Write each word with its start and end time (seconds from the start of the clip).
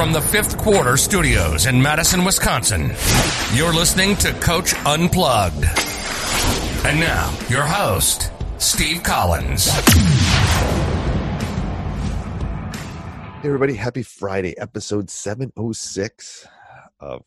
From 0.00 0.12
the 0.12 0.20
fifth 0.22 0.56
quarter 0.56 0.96
studios 0.96 1.66
in 1.66 1.82
Madison, 1.82 2.24
Wisconsin, 2.24 2.94
you're 3.52 3.74
listening 3.74 4.16
to 4.16 4.32
Coach 4.32 4.72
Unplugged. 4.86 5.66
And 6.86 6.98
now, 6.98 7.30
your 7.50 7.64
host, 7.64 8.32
Steve 8.56 9.02
Collins. 9.02 9.68
Hey 9.68 9.82
everybody, 13.44 13.74
happy 13.74 14.02
Friday, 14.02 14.56
episode 14.56 15.10
706 15.10 16.48
of 17.00 17.22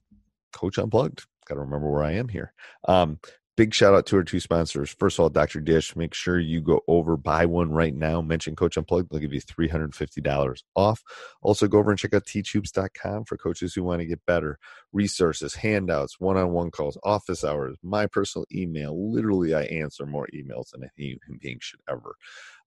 Coach 0.51 0.79
Unplugged. 0.79 1.27
Got 1.45 1.53
to 1.53 1.61
remember 1.61 1.91
where 1.91 2.03
I 2.03 2.13
am 2.13 2.27
here. 2.27 2.53
Um, 2.87 3.19
big 3.55 3.73
shout 3.73 3.93
out 3.93 4.05
to 4.07 4.15
our 4.17 4.23
two 4.23 4.39
sponsors. 4.39 4.95
First 4.97 5.19
of 5.19 5.23
all, 5.23 5.29
Dr. 5.29 5.59
Dish, 5.59 5.95
make 5.95 6.13
sure 6.13 6.39
you 6.39 6.59
go 6.59 6.81
over, 6.87 7.15
buy 7.15 7.45
one 7.45 7.71
right 7.71 7.95
now. 7.95 8.21
Mention 8.21 8.55
Coach 8.55 8.77
Unplugged, 8.77 9.11
they'll 9.11 9.19
give 9.19 9.33
you 9.33 9.41
$350 9.41 10.63
off. 10.75 11.03
Also, 11.41 11.67
go 11.67 11.77
over 11.77 11.91
and 11.91 11.99
check 11.99 12.13
out 12.13 12.25
teachhoops.com 12.25 13.25
for 13.25 13.37
coaches 13.37 13.73
who 13.73 13.83
want 13.83 13.99
to 13.99 14.07
get 14.07 14.25
better. 14.25 14.57
Resources, 14.91 15.55
handouts, 15.55 16.19
one 16.19 16.37
on 16.37 16.51
one 16.51 16.71
calls, 16.71 16.97
office 17.03 17.43
hours, 17.43 17.77
my 17.83 18.07
personal 18.07 18.45
email. 18.51 19.11
Literally, 19.11 19.53
I 19.53 19.63
answer 19.63 20.05
more 20.05 20.27
emails 20.33 20.71
than 20.71 20.89
any 20.97 21.09
human 21.09 21.39
being 21.39 21.59
should 21.61 21.81
ever. 21.89 22.15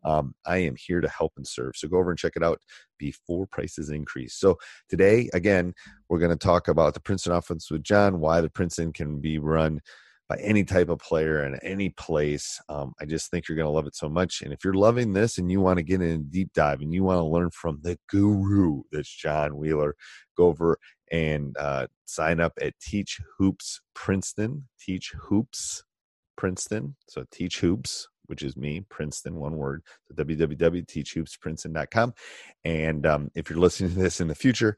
Um, 0.04 0.34
I 0.44 0.58
am 0.58 0.76
here 0.76 1.00
to 1.00 1.08
help 1.08 1.32
and 1.36 1.46
serve. 1.46 1.76
So 1.76 1.88
go 1.88 1.98
over 1.98 2.10
and 2.10 2.18
check 2.18 2.34
it 2.36 2.44
out 2.44 2.60
before 2.96 3.46
prices 3.46 3.90
increase. 3.90 4.34
So 4.34 4.56
today, 4.88 5.28
again, 5.34 5.74
we're 6.08 6.20
going 6.20 6.30
to 6.30 6.36
talk 6.36 6.68
about 6.68 6.94
the 6.94 7.00
Princeton 7.00 7.32
offense 7.32 7.70
with 7.70 7.82
John, 7.82 8.20
why 8.20 8.40
the 8.40 8.50
Princeton 8.50 8.92
can 8.92 9.20
be 9.20 9.38
run 9.38 9.80
by 10.28 10.36
any 10.38 10.64
type 10.64 10.88
of 10.88 10.98
player 10.98 11.44
in 11.44 11.56
any 11.62 11.90
place. 11.90 12.60
Um, 12.68 12.92
I 13.00 13.04
just 13.04 13.30
think 13.30 13.48
you're 13.48 13.56
going 13.56 13.66
to 13.66 13.72
love 13.72 13.86
it 13.86 13.94
so 13.94 14.08
much. 14.08 14.42
And 14.42 14.52
if 14.52 14.64
you're 14.64 14.74
loving 14.74 15.12
this 15.12 15.38
and 15.38 15.50
you 15.50 15.60
want 15.60 15.78
to 15.78 15.82
get 15.82 16.02
in 16.02 16.10
a 16.10 16.18
deep 16.18 16.52
dive 16.52 16.80
and 16.80 16.92
you 16.92 17.04
want 17.04 17.18
to 17.18 17.24
learn 17.24 17.50
from 17.50 17.78
the 17.82 17.98
guru 18.08 18.82
that's 18.90 19.14
John 19.14 19.56
Wheeler, 19.56 19.94
go 20.36 20.46
over 20.46 20.78
and 21.12 21.56
uh, 21.58 21.86
sign 22.06 22.40
up 22.40 22.52
at 22.60 22.78
Teach 22.80 23.20
Hoops 23.38 23.80
Princeton. 23.94 24.66
Teach 24.80 25.12
Hoops 25.12 25.84
Princeton. 26.36 26.96
So 27.08 27.24
Teach 27.30 27.60
Hoops 27.60 28.08
which 28.26 28.42
is 28.42 28.56
me, 28.56 28.84
Princeton, 28.88 29.36
one 29.36 29.56
word, 29.56 29.82
so 30.04 30.14
www.teachhoopsprinceton.com. 30.22 32.14
And 32.64 33.06
um, 33.06 33.30
if 33.34 33.48
you're 33.48 33.58
listening 33.58 33.90
to 33.90 33.98
this 33.98 34.20
in 34.20 34.28
the 34.28 34.34
future, 34.34 34.76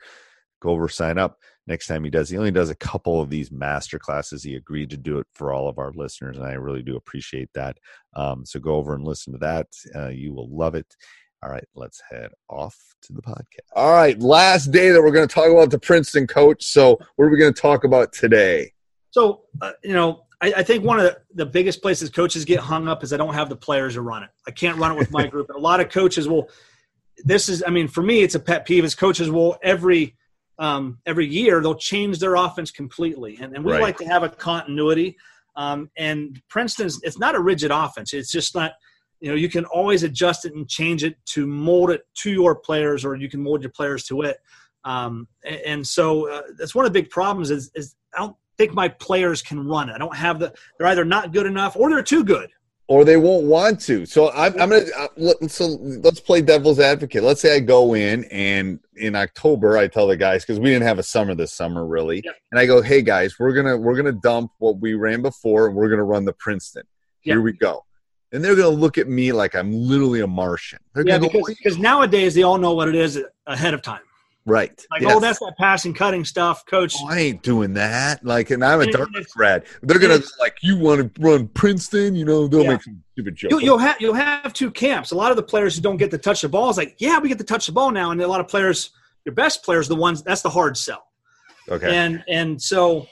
go 0.60 0.70
over, 0.70 0.88
sign 0.88 1.19
up. 1.19 1.38
Next 1.66 1.86
time 1.86 2.02
he 2.02 2.10
does, 2.10 2.30
he 2.30 2.38
only 2.38 2.50
does 2.50 2.70
a 2.70 2.74
couple 2.74 3.20
of 3.20 3.28
these 3.28 3.52
master 3.52 3.98
classes. 3.98 4.42
He 4.42 4.54
agreed 4.54 4.91
to 4.91 4.96
do 4.96 5.19
it 5.19 5.26
for 5.34 5.52
all 5.52 5.69
of 5.69 5.78
our 5.78 5.92
listeners, 5.92 6.38
and 6.38 6.46
I 6.46 6.52
really 6.52 6.82
do 6.82 6.96
appreciate 6.96 7.50
that. 7.54 7.76
Um, 8.16 8.46
so 8.46 8.58
go 8.58 8.76
over 8.76 8.94
and 8.94 9.04
listen 9.04 9.32
to 9.34 9.38
that. 9.41 9.66
Uh, 9.94 10.08
you 10.08 10.32
will 10.32 10.48
love 10.48 10.74
it. 10.74 10.96
All 11.42 11.50
right, 11.50 11.66
let's 11.74 12.02
head 12.10 12.30
off 12.48 12.76
to 13.02 13.12
the 13.12 13.22
podcast. 13.22 13.69
All 13.76 13.92
right, 13.92 14.19
last 14.19 14.72
day 14.72 14.91
that 14.91 15.00
we're 15.00 15.12
going 15.12 15.28
to 15.28 15.32
talk 15.32 15.50
about 15.50 15.70
the 15.70 15.78
Princeton 15.78 16.26
coach. 16.26 16.64
So, 16.64 16.98
what 17.16 17.25
are 17.26 17.30
we 17.30 17.38
going 17.38 17.52
to 17.54 17.60
talk 17.60 17.84
about 17.84 18.12
today? 18.12 18.72
So, 19.10 19.42
uh, 19.60 19.72
you 19.84 19.92
know, 19.92 20.25
I, 20.40 20.52
I, 20.58 20.62
think 20.62 20.84
one 20.84 20.98
of 20.98 21.04
the, 21.04 21.19
the, 21.34 21.46
biggest 21.46 21.80
places 21.80 22.10
coaches 22.10 22.44
get 22.44 22.60
hung 22.60 22.88
up 22.88 23.02
is 23.02 23.12
I 23.12 23.16
don't 23.16 23.34
have 23.34 23.48
the 23.48 23.56
players 23.56 23.94
to 23.94 24.02
run 24.02 24.22
it. 24.22 24.30
I 24.46 24.50
can't 24.50 24.78
run 24.78 24.92
it 24.92 24.98
with 24.98 25.10
my 25.10 25.26
group. 25.28 25.48
And 25.48 25.56
a 25.56 25.60
lot 25.60 25.80
of 25.80 25.90
coaches 25.90 26.28
will. 26.28 26.50
This 27.25 27.48
is, 27.48 27.64
I 27.66 27.70
mean, 27.70 27.88
for 27.88 28.02
me, 28.02 28.22
it's 28.22 28.36
a 28.36 28.40
pet 28.40 28.64
peeve. 28.64 28.84
As 28.84 28.94
coaches 28.94 29.30
will 29.30 29.58
every 29.62 30.16
um, 30.58 30.98
every 31.06 31.26
year 31.26 31.60
they'll 31.60 31.74
change 31.74 32.19
their 32.19 32.34
offense 32.34 32.70
completely, 32.70 33.38
and, 33.41 33.54
and 33.54 33.64
we 33.64 33.72
right. 33.72 33.82
like 33.82 33.98
to 33.98 34.04
have 34.06 34.22
a 34.22 34.28
continuity. 34.28 35.16
Um, 35.56 35.91
and 35.96 36.41
Princeton's, 36.48 37.00
it's 37.02 37.19
not 37.19 37.34
a 37.34 37.41
rigid 37.41 37.70
offense. 37.70 38.12
It's 38.12 38.30
just 38.30 38.54
not. 38.54 38.72
You 39.20 39.30
know, 39.30 39.34
you 39.34 39.48
can 39.48 39.64
always 39.64 40.04
adjust 40.04 40.44
it 40.44 40.54
and 40.54 40.69
change 40.69 41.02
it 41.02 41.16
to 41.30 41.44
mold 41.44 41.91
it 41.91 42.02
to 42.19 42.30
your 42.30 42.54
players, 42.54 43.04
or 43.04 43.16
you 43.16 43.28
can 43.28 43.42
mold 43.42 43.62
your 43.62 43.72
players 43.72 44.04
to 44.04 44.22
it. 44.22 44.38
Um, 44.84 45.26
and, 45.44 45.60
and, 45.66 45.86
so 45.86 46.30
uh, 46.30 46.42
that's 46.56 46.72
one 46.72 46.84
of 46.84 46.92
the 46.92 47.02
big 47.02 47.10
problems 47.10 47.50
is, 47.50 47.69
is 47.75 47.96
I 48.14 48.20
don't 48.20 48.36
think 48.58 48.75
my 48.75 48.88
players 48.88 49.42
can 49.42 49.66
run 49.66 49.88
it. 49.88 49.94
I 49.94 49.98
don't 49.98 50.14
have 50.14 50.38
the. 50.38 50.54
They're 50.78 50.86
either 50.86 51.04
not 51.04 51.32
good 51.32 51.46
enough 51.46 51.75
or 51.76 51.90
they're 51.90 52.00
too 52.00 52.22
good. 52.22 52.48
Or 52.88 53.04
they 53.04 53.19
won't 53.19 53.44
want 53.44 53.81
to. 53.82 54.06
So 54.06 54.31
I'm, 54.31 54.59
I'm 54.59 54.71
gonna. 54.71 54.87
Uh, 54.97 55.47
so 55.47 55.66
let's 55.66 56.21
play 56.21 56.41
devil's 56.41 56.81
advocate. 56.81 57.22
Let's 57.22 57.43
say 57.43 57.56
I 57.56 57.60
go 57.60 57.94
in 57.94 58.25
and 58.25 58.81
in 58.97 59.15
October 59.15 59.76
I 59.76 59.88
tell 59.88 60.06
the 60.06 60.16
guys 60.16 60.43
because 60.43 60.59
we 60.59 60.71
didn't 60.71 60.87
have 60.87 60.99
a 60.99 61.03
summer 61.03 61.34
this 61.34 61.53
summer 61.53 61.87
really, 61.87 62.25
and 62.50 62.59
I 62.59 62.65
go, 62.65 62.81
hey 62.81 63.03
guys, 63.03 63.38
we're 63.38 63.53
gonna 63.53 63.76
we're 63.76 63.94
gonna 63.94 64.12
dump 64.12 64.53
what 64.59 64.81
we 64.81 64.94
ran 64.94 65.21
before 65.21 65.66
and 65.66 65.76
we're 65.76 65.91
gonna 65.91 66.03
run 66.03 66.25
the 66.25 66.32
Princeton. 66.32 66.84
Here 67.21 67.43
we 67.43 67.53
go. 67.53 67.84
And 68.32 68.44
they're 68.44 68.56
going 68.56 68.71
to 68.71 68.81
look 68.81 68.99
at 68.99 69.09
me 69.09 69.32
like 69.32 69.55
I'm 69.55 69.72
literally 69.72 70.20
a 70.20 70.26
Martian. 70.26 70.78
They're 70.94 71.06
yeah, 71.06 71.19
because, 71.19 71.41
go, 71.41 71.47
because 71.47 71.78
nowadays 71.78 72.34
they 72.34 72.43
all 72.43 72.59
know 72.59 72.75
what 72.75 72.88
it 72.88 72.94
is 72.94 73.22
ahead 73.47 73.75
of 73.75 73.82
time. 73.82 74.03
Right. 74.48 74.86
Like, 74.91 75.03
oh, 75.03 75.06
yes. 75.09 75.14
oh, 75.14 75.20
that's 75.20 75.38
that 75.41 75.54
passing 75.59 75.92
cutting 75.92 76.25
stuff, 76.25 76.64
coach. 76.64 76.94
Oh, 76.98 77.09
I 77.10 77.19
ain't 77.19 77.42
doing 77.42 77.75
that. 77.75 78.25
Like, 78.25 78.48
and 78.48 78.64
I'm 78.64 78.81
a 78.81 78.91
Dartmouth 78.91 79.31
grad. 79.34 79.64
They're 79.82 79.98
gonna 79.98 80.20
like, 80.41 80.56
you 80.62 80.78
want 80.78 81.14
to 81.14 81.20
run 81.20 81.48
Princeton? 81.48 82.14
You 82.14 82.25
know, 82.25 82.48
they'll 82.48 82.62
yeah. 82.62 82.70
make 82.70 82.82
some 82.82 83.03
stupid 83.12 83.37
joke. 83.37 83.50
You'll, 83.50 83.60
you'll, 83.60 83.78
have 83.78 84.00
you'll 84.00 84.14
have 84.14 84.54
two 84.54 84.70
camps. 84.70 85.10
A 85.10 85.14
lot 85.14 85.31
of 85.31 85.37
the 85.37 85.42
players 85.42 85.76
who 85.76 85.82
don't 85.82 85.98
get 85.98 86.10
to 86.12 86.19
touch 86.19 86.41
the 86.41 86.48
ball 86.48 86.70
is 86.70 86.78
like, 86.78 86.97
yeah, 86.98 87.19
we 87.19 87.28
get 87.28 87.37
to 87.38 87.44
touch 87.44 87.66
the 87.66 87.72
ball 87.72 87.91
now, 87.91 88.10
and 88.10 88.20
a 88.22 88.26
lot 88.26 88.41
of 88.41 88.48
players, 88.48 88.90
your 89.26 89.34
best 89.34 89.62
players, 89.62 89.87
the 89.87 89.94
ones 89.94 90.23
that's 90.23 90.40
the 90.40 90.50
hard 90.50 90.78
sell. 90.78 91.06
Okay. 91.69 91.94
And 91.94 92.25
and 92.26 92.61
so. 92.61 93.06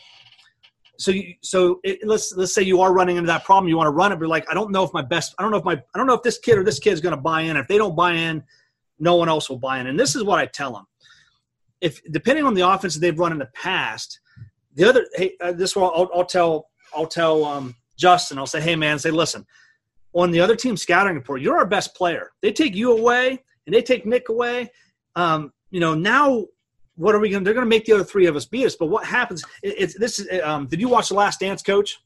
So, 0.98 1.10
you, 1.10 1.34
so 1.42 1.78
it, 1.84 1.98
let's 2.04 2.32
let's 2.38 2.54
say 2.54 2.62
you 2.62 2.80
are 2.80 2.90
running 2.90 3.18
into 3.18 3.26
that 3.26 3.44
problem. 3.44 3.68
You 3.68 3.76
want 3.76 3.88
to 3.88 3.90
run 3.90 4.12
it, 4.12 4.18
but 4.18 4.28
like 4.28 4.50
I 4.50 4.54
don't 4.54 4.70
know 4.72 4.82
if 4.82 4.94
my 4.94 5.02
best. 5.02 5.34
I 5.38 5.42
don't 5.42 5.50
know 5.50 5.58
if 5.58 5.64
my. 5.64 5.74
I 5.74 5.98
don't 5.98 6.06
know 6.06 6.14
if 6.14 6.22
this 6.22 6.38
kid 6.38 6.56
or 6.56 6.64
this 6.64 6.78
kid 6.78 6.92
is 6.92 7.02
going 7.02 7.14
to 7.14 7.20
buy 7.20 7.42
in. 7.42 7.58
If 7.58 7.68
they 7.68 7.76
don't 7.76 7.94
buy 7.94 8.12
in, 8.12 8.42
no 8.98 9.16
one 9.16 9.28
else 9.28 9.50
will 9.50 9.58
buy 9.58 9.78
in. 9.78 9.88
And 9.88 10.00
this 10.00 10.16
is 10.16 10.24
what 10.24 10.38
I 10.38 10.46
tell 10.46 10.72
them 10.72 10.86
if 11.80 12.00
depending 12.10 12.44
on 12.44 12.54
the 12.54 12.68
offense 12.68 12.94
that 12.94 13.00
they've 13.00 13.18
run 13.18 13.32
in 13.32 13.38
the 13.38 13.50
past, 13.54 14.20
the 14.74 14.88
other 14.88 15.06
hey, 15.14 15.34
uh, 15.40 15.52
this 15.52 15.76
one 15.76 15.90
I'll, 15.94 16.10
I'll, 16.14 16.24
tell 16.24 16.68
I'll 16.94 17.06
tell 17.06 17.44
um, 17.44 17.74
Justin. 17.96 18.38
I'll 18.38 18.46
say, 18.46 18.60
hey 18.60 18.76
man, 18.76 18.98
say 18.98 19.10
listen, 19.10 19.46
on 20.12 20.30
the 20.30 20.40
other 20.40 20.56
team 20.56 20.76
scouting 20.76 21.14
report, 21.14 21.40
you're 21.40 21.58
our 21.58 21.66
best 21.66 21.94
player. 21.94 22.30
They 22.42 22.52
take 22.52 22.74
you 22.74 22.92
away 22.92 23.42
and 23.66 23.74
they 23.74 23.82
take 23.82 24.06
Nick 24.06 24.28
away. 24.28 24.70
Um, 25.14 25.52
you 25.70 25.80
know 25.80 25.94
now. 25.94 26.46
What 26.98 27.14
are 27.14 27.18
we 27.18 27.28
going? 27.28 27.42
to 27.42 27.44
They're 27.44 27.52
going 27.52 27.66
to 27.66 27.68
make 27.68 27.84
the 27.84 27.92
other 27.92 28.04
three 28.04 28.24
of 28.24 28.36
us 28.36 28.46
beat 28.46 28.64
us. 28.64 28.74
But 28.74 28.86
what 28.86 29.04
happens? 29.04 29.44
It, 29.62 29.74
it's 29.76 29.98
this. 29.98 30.18
Is, 30.18 30.42
um, 30.42 30.66
did 30.66 30.80
you 30.80 30.88
watch 30.88 31.10
the 31.10 31.14
Last 31.14 31.40
Dance, 31.40 31.60
Coach? 31.60 31.98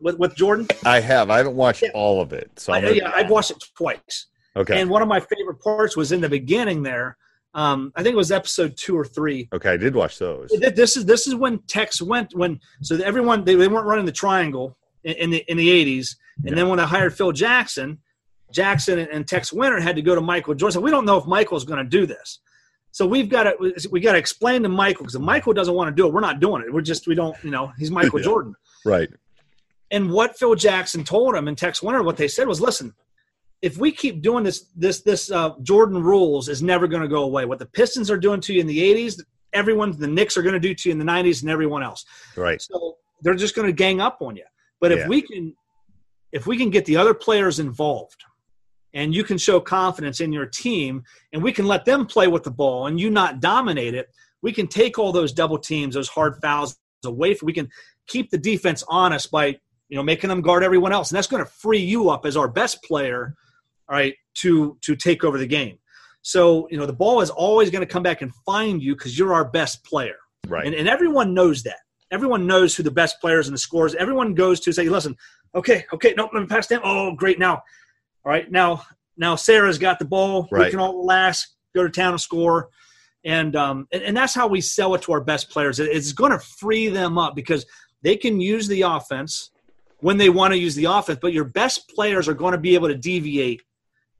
With 0.00 0.16
with 0.18 0.34
Jordan? 0.34 0.66
I 0.86 1.00
have. 1.00 1.28
I 1.28 1.36
haven't 1.36 1.56
watched 1.56 1.82
yeah. 1.82 1.90
all 1.92 2.22
of 2.22 2.32
it. 2.32 2.50
So 2.58 2.72
I, 2.72 2.78
yeah, 2.88 3.12
I've 3.14 3.28
watched 3.28 3.50
it 3.50 3.62
twice. 3.76 4.28
Okay. 4.56 4.80
And 4.80 4.88
one 4.88 5.02
of 5.02 5.08
my 5.08 5.20
favorite 5.20 5.60
parts 5.60 5.94
was 5.94 6.10
in 6.10 6.22
the 6.22 6.28
beginning 6.30 6.82
there 6.82 7.18
Um, 7.54 7.92
I 7.96 8.02
think 8.02 8.12
it 8.12 8.16
was 8.16 8.30
episode 8.30 8.76
two 8.76 8.96
or 8.96 9.04
three. 9.04 9.48
Okay, 9.52 9.70
I 9.70 9.76
did 9.76 9.94
watch 9.94 10.18
those. 10.18 10.50
This 10.50 10.96
is 10.96 11.06
this 11.06 11.26
is 11.26 11.34
when 11.34 11.58
Tex 11.60 12.00
went 12.02 12.34
when 12.34 12.60
so 12.82 12.96
everyone 12.96 13.44
they, 13.44 13.54
they 13.54 13.68
weren't 13.68 13.86
running 13.86 14.04
the 14.04 14.12
triangle 14.12 14.76
in, 15.02 15.14
in 15.14 15.30
the 15.30 15.44
in 15.48 15.56
the 15.56 15.70
eighties, 15.70 16.16
and 16.38 16.50
yeah. 16.50 16.54
then 16.56 16.68
when 16.68 16.78
I 16.78 16.86
hired 16.86 17.16
Phil 17.16 17.32
Jackson, 17.32 17.98
Jackson 18.52 18.98
and, 18.98 19.08
and 19.08 19.26
Tex 19.26 19.52
Winter 19.52 19.80
had 19.80 19.96
to 19.96 20.02
go 20.02 20.14
to 20.14 20.20
Michael 20.20 20.54
Jordan. 20.54 20.74
So 20.74 20.80
we 20.80 20.90
don't 20.90 21.04
know 21.04 21.16
if 21.16 21.26
Michael's 21.26 21.64
going 21.64 21.82
to 21.82 21.88
do 21.88 22.06
this. 22.06 22.40
So 22.90 23.06
we've 23.06 23.28
got 23.28 23.44
to 23.44 23.88
we 23.90 24.00
got 24.00 24.12
to 24.12 24.18
explain 24.18 24.62
to 24.62 24.68
Michael 24.68 25.04
because 25.04 25.18
Michael 25.18 25.52
doesn't 25.52 25.74
want 25.74 25.88
to 25.88 25.94
do 25.94 26.06
it, 26.06 26.12
we're 26.12 26.20
not 26.20 26.40
doing 26.40 26.62
it. 26.62 26.72
We're 26.72 26.80
just 26.80 27.06
we 27.06 27.14
don't 27.14 27.36
you 27.42 27.50
know 27.50 27.72
he's 27.78 27.90
Michael 27.90 28.18
yeah. 28.20 28.24
Jordan, 28.24 28.54
right? 28.84 29.08
And 29.90 30.10
what 30.10 30.38
Phil 30.38 30.54
Jackson 30.54 31.02
told 31.04 31.34
him 31.34 31.48
and 31.48 31.56
Tex 31.56 31.82
Winter, 31.82 32.02
what 32.02 32.18
they 32.18 32.28
said 32.28 32.46
was, 32.46 32.60
listen, 32.60 32.94
if 33.60 33.76
we 33.76 33.90
keep 33.90 34.22
doing 34.22 34.44
this, 34.44 34.66
this, 34.76 35.02
this 35.02 35.30
uh, 35.30 35.50
Jordan 35.62 36.02
rules 36.02 36.48
is 36.48 36.62
never 36.62 36.86
going 36.86 37.02
to 37.02 37.08
go 37.08 37.24
away. 37.24 37.44
What 37.44 37.58
the 37.58 37.66
Pistons 37.66 38.10
are 38.10 38.18
doing 38.18 38.40
to 38.42 38.54
you 38.54 38.60
in 38.60 38.66
the 38.66 38.78
'80s, 38.78 39.20
everyone, 39.52 39.98
the 39.98 40.06
Knicks 40.06 40.36
are 40.36 40.42
going 40.42 40.54
to 40.54 40.60
do 40.60 40.74
to 40.74 40.88
you 40.88 40.92
in 40.92 40.98
the 40.98 41.04
'90s, 41.04 41.42
and 41.42 41.50
everyone 41.50 41.82
else. 41.82 42.04
Right. 42.36 42.60
So 42.62 42.96
they're 43.22 43.34
just 43.34 43.54
going 43.54 43.66
to 43.66 43.72
gang 43.72 44.00
up 44.00 44.18
on 44.20 44.36
you. 44.36 44.44
But 44.80 44.92
if 44.92 45.00
yeah. 45.00 45.08
we 45.08 45.22
can, 45.22 45.56
if 46.32 46.46
we 46.46 46.56
can 46.56 46.70
get 46.70 46.84
the 46.84 46.96
other 46.96 47.14
players 47.14 47.58
involved, 47.58 48.24
and 48.94 49.14
you 49.14 49.24
can 49.24 49.38
show 49.38 49.60
confidence 49.60 50.20
in 50.20 50.32
your 50.32 50.46
team, 50.46 51.02
and 51.32 51.42
we 51.42 51.52
can 51.52 51.66
let 51.66 51.84
them 51.84 52.06
play 52.06 52.28
with 52.28 52.44
the 52.44 52.50
ball, 52.50 52.86
and 52.86 53.00
you 53.00 53.10
not 53.10 53.40
dominate 53.40 53.94
it, 53.94 54.08
we 54.40 54.52
can 54.52 54.68
take 54.68 54.98
all 54.98 55.10
those 55.10 55.32
double 55.32 55.58
teams, 55.58 55.94
those 55.94 56.08
hard 56.08 56.36
fouls 56.40 56.76
away 57.04 57.34
from. 57.34 57.46
We 57.46 57.52
can 57.52 57.68
keep 58.06 58.30
the 58.30 58.38
defense 58.38 58.84
honest 58.88 59.32
by 59.32 59.58
you 59.88 59.96
know 59.96 60.04
making 60.04 60.28
them 60.28 60.42
guard 60.42 60.62
everyone 60.62 60.92
else, 60.92 61.10
and 61.10 61.16
that's 61.16 61.26
going 61.26 61.44
to 61.44 61.50
free 61.50 61.80
you 61.80 62.08
up 62.08 62.24
as 62.24 62.36
our 62.36 62.48
best 62.48 62.84
player 62.84 63.34
all 63.88 63.96
right, 63.96 64.14
to 64.34 64.76
to 64.82 64.96
take 64.96 65.24
over 65.24 65.38
the 65.38 65.46
game. 65.46 65.78
So, 66.22 66.68
you 66.70 66.76
know, 66.76 66.86
the 66.86 66.92
ball 66.92 67.20
is 67.20 67.30
always 67.30 67.70
going 67.70 67.86
to 67.86 67.92
come 67.92 68.02
back 68.02 68.22
and 68.22 68.34
find 68.44 68.82
you 68.82 68.94
because 68.94 69.18
you're 69.18 69.32
our 69.32 69.44
best 69.44 69.84
player. 69.84 70.16
Right. 70.46 70.66
And, 70.66 70.74
and 70.74 70.88
everyone 70.88 71.32
knows 71.32 71.62
that. 71.62 71.78
Everyone 72.10 72.46
knows 72.46 72.74
who 72.74 72.82
the 72.82 72.90
best 72.90 73.20
players 73.20 73.46
and 73.46 73.54
the 73.54 73.58
scores. 73.58 73.94
Everyone 73.94 74.34
goes 74.34 74.60
to 74.60 74.72
say, 74.72 74.88
listen, 74.88 75.16
okay, 75.54 75.84
okay, 75.92 76.14
no, 76.16 76.28
let 76.32 76.40
me 76.40 76.46
pass 76.46 76.66
them. 76.66 76.80
Oh, 76.84 77.14
great. 77.14 77.38
Now, 77.38 77.54
all 78.24 78.32
right, 78.32 78.50
now, 78.50 78.82
now 79.16 79.36
Sarah's 79.36 79.78
got 79.78 79.98
the 79.98 80.04
ball. 80.04 80.48
Right. 80.50 80.66
We 80.66 80.70
can 80.70 80.80
all 80.80 81.04
last, 81.04 81.54
go 81.74 81.82
to 81.82 81.90
town 81.90 82.12
and 82.12 82.20
score. 82.20 82.68
And, 83.24 83.54
um, 83.56 83.88
and, 83.92 84.02
and 84.02 84.16
that's 84.16 84.34
how 84.34 84.48
we 84.48 84.60
sell 84.60 84.94
it 84.94 85.02
to 85.02 85.12
our 85.12 85.20
best 85.20 85.50
players. 85.50 85.80
It's 85.80 86.12
going 86.12 86.32
to 86.32 86.38
free 86.38 86.88
them 86.88 87.18
up 87.18 87.36
because 87.36 87.64
they 88.02 88.16
can 88.16 88.40
use 88.40 88.68
the 88.68 88.82
offense 88.82 89.50
when 90.00 90.16
they 90.16 90.30
want 90.30 90.52
to 90.52 90.58
use 90.58 90.74
the 90.74 90.84
offense, 90.84 91.18
but 91.20 91.32
your 91.32 91.44
best 91.44 91.88
players 91.88 92.28
are 92.28 92.34
going 92.34 92.52
to 92.52 92.58
be 92.58 92.74
able 92.74 92.88
to 92.88 92.94
deviate 92.94 93.62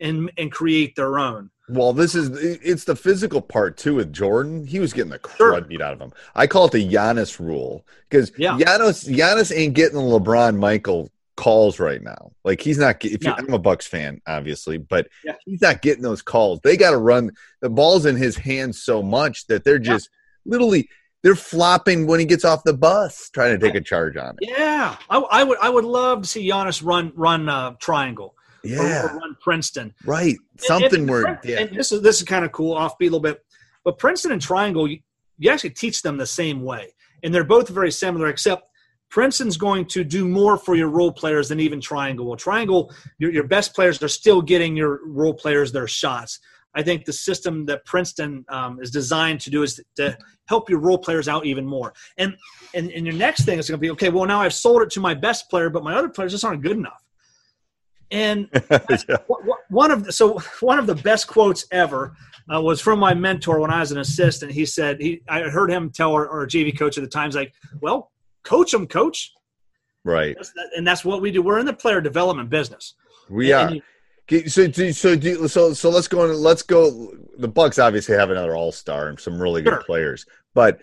and 0.01 0.31
and 0.37 0.51
create 0.53 0.97
their 0.97 1.19
own. 1.19 1.51
Well, 1.69 1.93
this 1.93 2.15
is 2.15 2.31
it's 2.63 2.85
the 2.85 2.97
physical 2.97 3.43
part 3.43 3.77
too 3.77 3.97
with 3.97 4.13
Jordan. 4.13 4.67
He 4.67 4.81
was 4.81 4.93
getting 4.93 5.11
the 5.11 5.19
crud 5.19 5.37
sure. 5.37 5.61
beat 5.61 5.83
out 5.83 5.93
of 5.93 6.01
him. 6.01 6.13
I 6.35 6.47
call 6.47 6.67
it 6.67 6.73
the 6.73 6.89
Giannis 6.89 7.39
rule 7.39 7.85
because 8.09 8.33
yeah. 8.39 8.57
Giannis 8.57 9.09
Giannis 9.09 9.55
ain't 9.55 9.75
getting 9.75 9.97
the 9.97 10.03
LeBron 10.03 10.57
Michael 10.57 11.11
calls 11.37 11.79
right 11.79 12.03
now. 12.03 12.33
Like 12.43 12.63
he's 12.63 12.79
not. 12.79 13.05
If 13.05 13.23
you, 13.23 13.33
I'm 13.37 13.53
a 13.53 13.59
Bucks 13.59 13.87
fan, 13.87 14.23
obviously, 14.27 14.79
but 14.79 15.09
yeah. 15.25 15.35
he's 15.45 15.61
not 15.61 15.83
getting 15.83 16.03
those 16.03 16.23
calls. 16.23 16.61
They 16.63 16.77
got 16.77 16.93
to 16.93 16.99
run 16.99 17.33
the 17.61 17.69
balls 17.69 18.07
in 18.07 18.17
his 18.17 18.37
hands 18.37 18.83
so 18.83 19.03
much 19.03 19.47
that 19.49 19.65
they're 19.65 19.79
just 19.79 20.09
yeah. 20.45 20.53
literally 20.53 20.89
they're 21.23 21.37
flopping 21.37 22.07
when 22.07 22.21
he 22.21 22.27
gets 22.27 22.45
off 22.45 22.65
the 22.65 22.73
bus, 22.73 23.29
trying 23.31 23.59
to 23.59 23.65
take 23.65 23.75
a 23.75 23.81
charge 23.81 24.17
on 24.17 24.37
it. 24.41 24.49
Yeah, 24.57 24.97
I, 25.11 25.19
I 25.19 25.45
would 25.45 25.59
I 25.61 25.69
would 25.69 25.85
love 25.85 26.23
to 26.23 26.29
see 26.29 26.49
Giannis 26.49 26.83
run 26.83 27.13
run 27.15 27.49
uh, 27.49 27.73
triangle 27.79 28.35
yeah. 28.65 29.05
or, 29.05 29.19
run 29.19 29.37
Princeton. 29.41 29.95
Right. 30.05 30.37
Something 30.59 31.01
and, 31.01 31.11
where 31.11 31.41
yeah. 31.45 31.61
And 31.61 31.77
this 31.77 31.93
is 31.93 32.03
this 32.03 32.19
is 32.19 32.25
kind 32.25 32.45
of 32.45 32.53
cool, 32.53 32.77
offbeat 32.77 33.01
a 33.01 33.05
little 33.05 33.21
bit. 33.21 33.45
But 33.85 33.99
Princeton 33.99 34.33
and 34.33 34.43
Triangle, 34.43 34.89
you, 34.89 34.99
you 35.39 35.51
actually 35.51 35.71
teach 35.71 36.03
them 36.03 36.17
the 36.17 36.27
same 36.27 36.63
way. 36.63 36.95
And 37.23 37.35
they're 37.35 37.45
both 37.45 37.69
very 37.69 37.91
similar, 37.91 38.29
except 38.29 38.65
Princeton's 39.11 39.57
going 39.57 39.87
to 39.87 40.05
do 40.05 40.29
more 40.29 40.57
for 40.57 40.75
your 40.75 40.89
role 40.89 41.13
players 41.13 41.49
than 41.49 41.61
even 41.61 41.81
Triangle. 41.81 42.27
Well, 42.27 42.37
Triangle, 42.37 42.93
your, 43.19 43.33
your 43.33 43.45
best 43.45 43.75
players 43.75 44.03
are 44.03 44.09
still 44.09 44.43
getting 44.43 44.77
your 44.77 45.01
role 45.07 45.35
players 45.35 45.73
their 45.73 45.89
shots. 45.89 46.41
I 46.75 46.83
think 46.83 47.07
the 47.07 47.13
system 47.13 47.65
that 47.67 47.85
Princeton 47.87 48.45
um, 48.51 48.79
is 48.83 48.91
designed 48.91 49.41
to 49.41 49.51
do 49.51 49.63
is 49.63 49.81
to 49.97 50.17
help 50.47 50.69
your 50.69 50.81
role 50.81 50.99
players 50.99 51.27
out 51.27 51.47
even 51.47 51.67
more. 51.67 51.95
And 52.19 52.37
and, 52.75 52.91
and 52.91 53.07
your 53.07 53.15
next 53.15 53.45
thing 53.45 53.59
is 53.59 53.69
going 53.69 53.79
to 53.79 53.81
be 53.81 53.91
okay. 53.93 54.11
Well, 54.11 54.27
now 54.27 54.43
I've 54.43 54.55
sold 54.55 54.83
it 54.83 54.91
to 54.91 55.01
my 55.01 55.15
best 55.15 55.49
player, 55.49 55.71
but 55.71 55.83
my 55.83 55.95
other 55.95 56.11
players 56.11 56.33
just 56.33 56.45
aren't 56.45 56.63
good 56.63 56.77
enough. 56.77 57.03
And 58.11 58.49
yeah. 58.71 59.17
one 59.69 59.91
of 59.91 60.05
the, 60.05 60.13
so 60.13 60.39
one 60.61 60.79
of 60.79 60.87
the 60.87 60.95
best 60.95 61.27
quotes 61.27 61.67
ever 61.71 62.17
uh, 62.53 62.61
was 62.61 62.81
from 62.81 62.99
my 62.99 63.15
mentor 63.15 63.61
when 63.61 63.71
I 63.71 63.81
was 63.81 63.93
an 63.93 63.99
assistant. 63.99 64.53
He 64.53 64.65
said 64.65 65.01
he 65.01 65.23
I 65.29 65.43
heard 65.43 65.71
him 65.71 65.91
tell 65.91 66.13
our, 66.13 66.29
our 66.29 66.47
JV 66.47 66.77
coach 66.77 66.97
at 66.97 67.05
the 67.05 67.11
times 67.11 67.35
like, 67.35 67.53
"Well, 67.81 68.11
coach 68.45 68.73
them, 68.73 68.87
coach." 68.87 69.33
Right. 70.05 70.35
That's 70.37 70.53
and 70.77 70.87
that's 70.87 71.05
what 71.05 71.21
we 71.21 71.31
do. 71.31 71.43
We're 71.43 71.59
in 71.59 71.67
the 71.67 71.73
player 71.73 72.01
development 72.01 72.49
business. 72.49 72.95
We 73.29 73.53
and, 73.53 73.61
are. 73.61 73.67
And 73.67 73.83
you, 74.31 74.49
so 74.49 74.71
so 74.71 75.47
so 75.47 75.73
so 75.73 75.91
let's 75.91 76.09
go 76.09 76.25
and 76.25 76.35
let's 76.37 76.63
go. 76.63 77.13
The 77.39 77.49
Bucks 77.49 77.79
obviously 77.79 78.17
have 78.17 78.31
another 78.31 78.57
All 78.57 78.73
Star 78.73 79.09
and 79.09 79.21
some 79.21 79.41
really 79.41 79.63
good 79.63 79.75
sure. 79.75 79.83
players, 79.85 80.27
but 80.55 80.81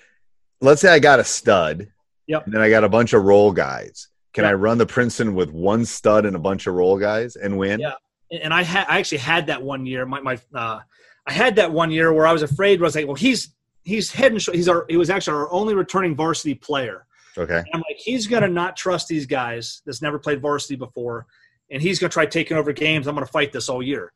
let's 0.61 0.81
say 0.81 0.89
I 0.89 0.99
got 0.99 1.19
a 1.19 1.23
stud. 1.23 1.87
Yep. 2.27 2.45
And 2.45 2.53
then 2.55 2.61
I 2.61 2.69
got 2.69 2.83
a 2.83 2.89
bunch 2.89 3.13
of 3.13 3.23
role 3.23 3.51
guys. 3.51 4.07
Can 4.35 4.43
yeah. 4.43 4.49
I 4.49 4.53
run 4.53 4.77
the 4.77 4.85
Princeton 4.85 5.33
with 5.33 5.51
one 5.51 5.85
stud 5.85 6.25
and 6.25 6.35
a 6.35 6.39
bunch 6.39 6.67
of 6.67 6.73
role 6.73 6.99
guys 6.99 7.37
and 7.37 7.57
win? 7.57 7.79
Yeah, 7.79 7.93
and 8.29 8.53
I 8.53 8.63
had 8.63 8.85
I 8.89 8.99
actually 8.99 9.19
had 9.19 9.47
that 9.47 9.63
one 9.63 9.85
year. 9.85 10.05
My 10.05 10.19
my 10.19 10.37
uh, 10.53 10.81
I 11.25 11.31
had 11.31 11.55
that 11.55 11.71
one 11.71 11.89
year 11.89 12.11
where 12.11 12.27
I 12.27 12.33
was 12.33 12.41
afraid. 12.43 12.79
I 12.79 12.83
Was 12.83 12.95
like, 12.95 13.05
well, 13.05 13.15
he's 13.15 13.55
he's 13.85 14.11
head 14.11 14.33
and 14.33 14.41
he's 14.41 14.67
our 14.67 14.85
he 14.89 14.97
was 14.97 15.09
actually 15.09 15.37
our 15.37 15.51
only 15.53 15.73
returning 15.73 16.17
varsity 16.17 16.53
player. 16.53 17.05
Okay, 17.37 17.59
and 17.59 17.67
I'm 17.73 17.79
like, 17.79 17.97
he's 17.97 18.27
gonna 18.27 18.49
not 18.49 18.75
trust 18.75 19.07
these 19.07 19.25
guys 19.25 19.81
that's 19.85 20.01
never 20.01 20.19
played 20.19 20.41
varsity 20.41 20.75
before, 20.75 21.27
and 21.71 21.81
he's 21.81 21.97
gonna 21.97 22.09
try 22.09 22.25
taking 22.25 22.57
over 22.57 22.73
games. 22.73 23.07
I'm 23.07 23.15
gonna 23.15 23.25
fight 23.25 23.53
this 23.53 23.69
all 23.69 23.81
year. 23.81 24.11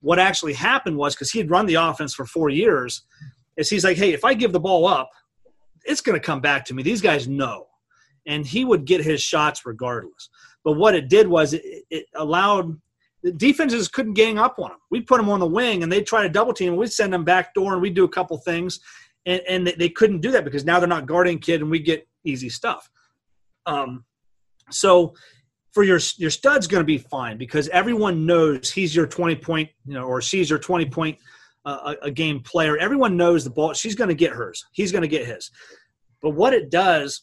What 0.00 0.20
actually 0.20 0.52
happened 0.52 0.96
was 0.96 1.16
because 1.16 1.32
he 1.32 1.40
had 1.40 1.50
run 1.50 1.66
the 1.66 1.74
offense 1.74 2.14
for 2.14 2.24
four 2.24 2.50
years, 2.50 3.02
is 3.56 3.68
he's 3.68 3.82
like, 3.82 3.96
hey, 3.96 4.12
if 4.12 4.24
I 4.24 4.34
give 4.34 4.52
the 4.52 4.60
ball 4.60 4.86
up, 4.86 5.10
it's 5.84 6.02
gonna 6.02 6.20
come 6.20 6.40
back 6.40 6.64
to 6.66 6.74
me. 6.74 6.84
These 6.84 7.00
guys 7.00 7.26
know 7.26 7.66
and 8.26 8.46
he 8.46 8.64
would 8.64 8.84
get 8.84 9.04
his 9.04 9.22
shots 9.22 9.64
regardless. 9.64 10.28
But 10.64 10.72
what 10.72 10.94
it 10.94 11.08
did 11.08 11.28
was 11.28 11.54
it, 11.54 11.62
it 11.90 12.06
allowed 12.14 12.80
the 13.22 13.32
defenses 13.32 13.88
couldn't 13.88 14.14
gang 14.14 14.38
up 14.38 14.58
on 14.58 14.70
him. 14.70 14.78
We'd 14.90 15.06
put 15.06 15.20
him 15.20 15.28
on 15.28 15.40
the 15.40 15.46
wing 15.46 15.82
and 15.82 15.90
they'd 15.90 16.06
try 16.06 16.22
to 16.22 16.28
double 16.28 16.52
team. 16.52 16.70
And 16.70 16.78
we'd 16.78 16.92
send 16.92 17.12
them 17.12 17.24
back 17.24 17.54
door 17.54 17.72
and 17.72 17.82
we'd 17.82 17.94
do 17.94 18.04
a 18.04 18.08
couple 18.08 18.36
things. 18.38 18.80
And, 19.24 19.40
and 19.48 19.66
they 19.66 19.88
couldn't 19.88 20.20
do 20.20 20.30
that 20.32 20.44
because 20.44 20.64
now 20.64 20.78
they're 20.78 20.88
not 20.88 21.06
guarding 21.06 21.38
kid 21.38 21.60
and 21.60 21.70
we 21.70 21.80
get 21.80 22.06
easy 22.24 22.48
stuff. 22.48 22.88
Um, 23.66 24.04
so 24.70 25.14
for 25.72 25.82
your 25.82 25.98
your 26.16 26.30
stud's 26.30 26.66
going 26.66 26.80
to 26.80 26.86
be 26.86 26.98
fine 26.98 27.36
because 27.36 27.68
everyone 27.68 28.24
knows 28.24 28.70
he's 28.70 28.94
your 28.94 29.06
20 29.06 29.36
point, 29.36 29.68
you 29.84 29.94
know, 29.94 30.04
or 30.04 30.22
she's 30.22 30.48
your 30.48 30.58
20 30.58 30.86
point 30.86 31.18
uh, 31.64 31.94
a 32.02 32.10
game 32.10 32.40
player. 32.40 32.78
Everyone 32.78 33.16
knows 33.16 33.44
the 33.44 33.50
ball. 33.50 33.74
She's 33.74 33.96
going 33.96 34.08
to 34.08 34.14
get 34.14 34.32
hers. 34.32 34.64
He's 34.72 34.92
going 34.92 35.02
to 35.02 35.08
get 35.08 35.26
his. 35.26 35.50
But 36.22 36.30
what 36.30 36.54
it 36.54 36.70
does 36.70 37.22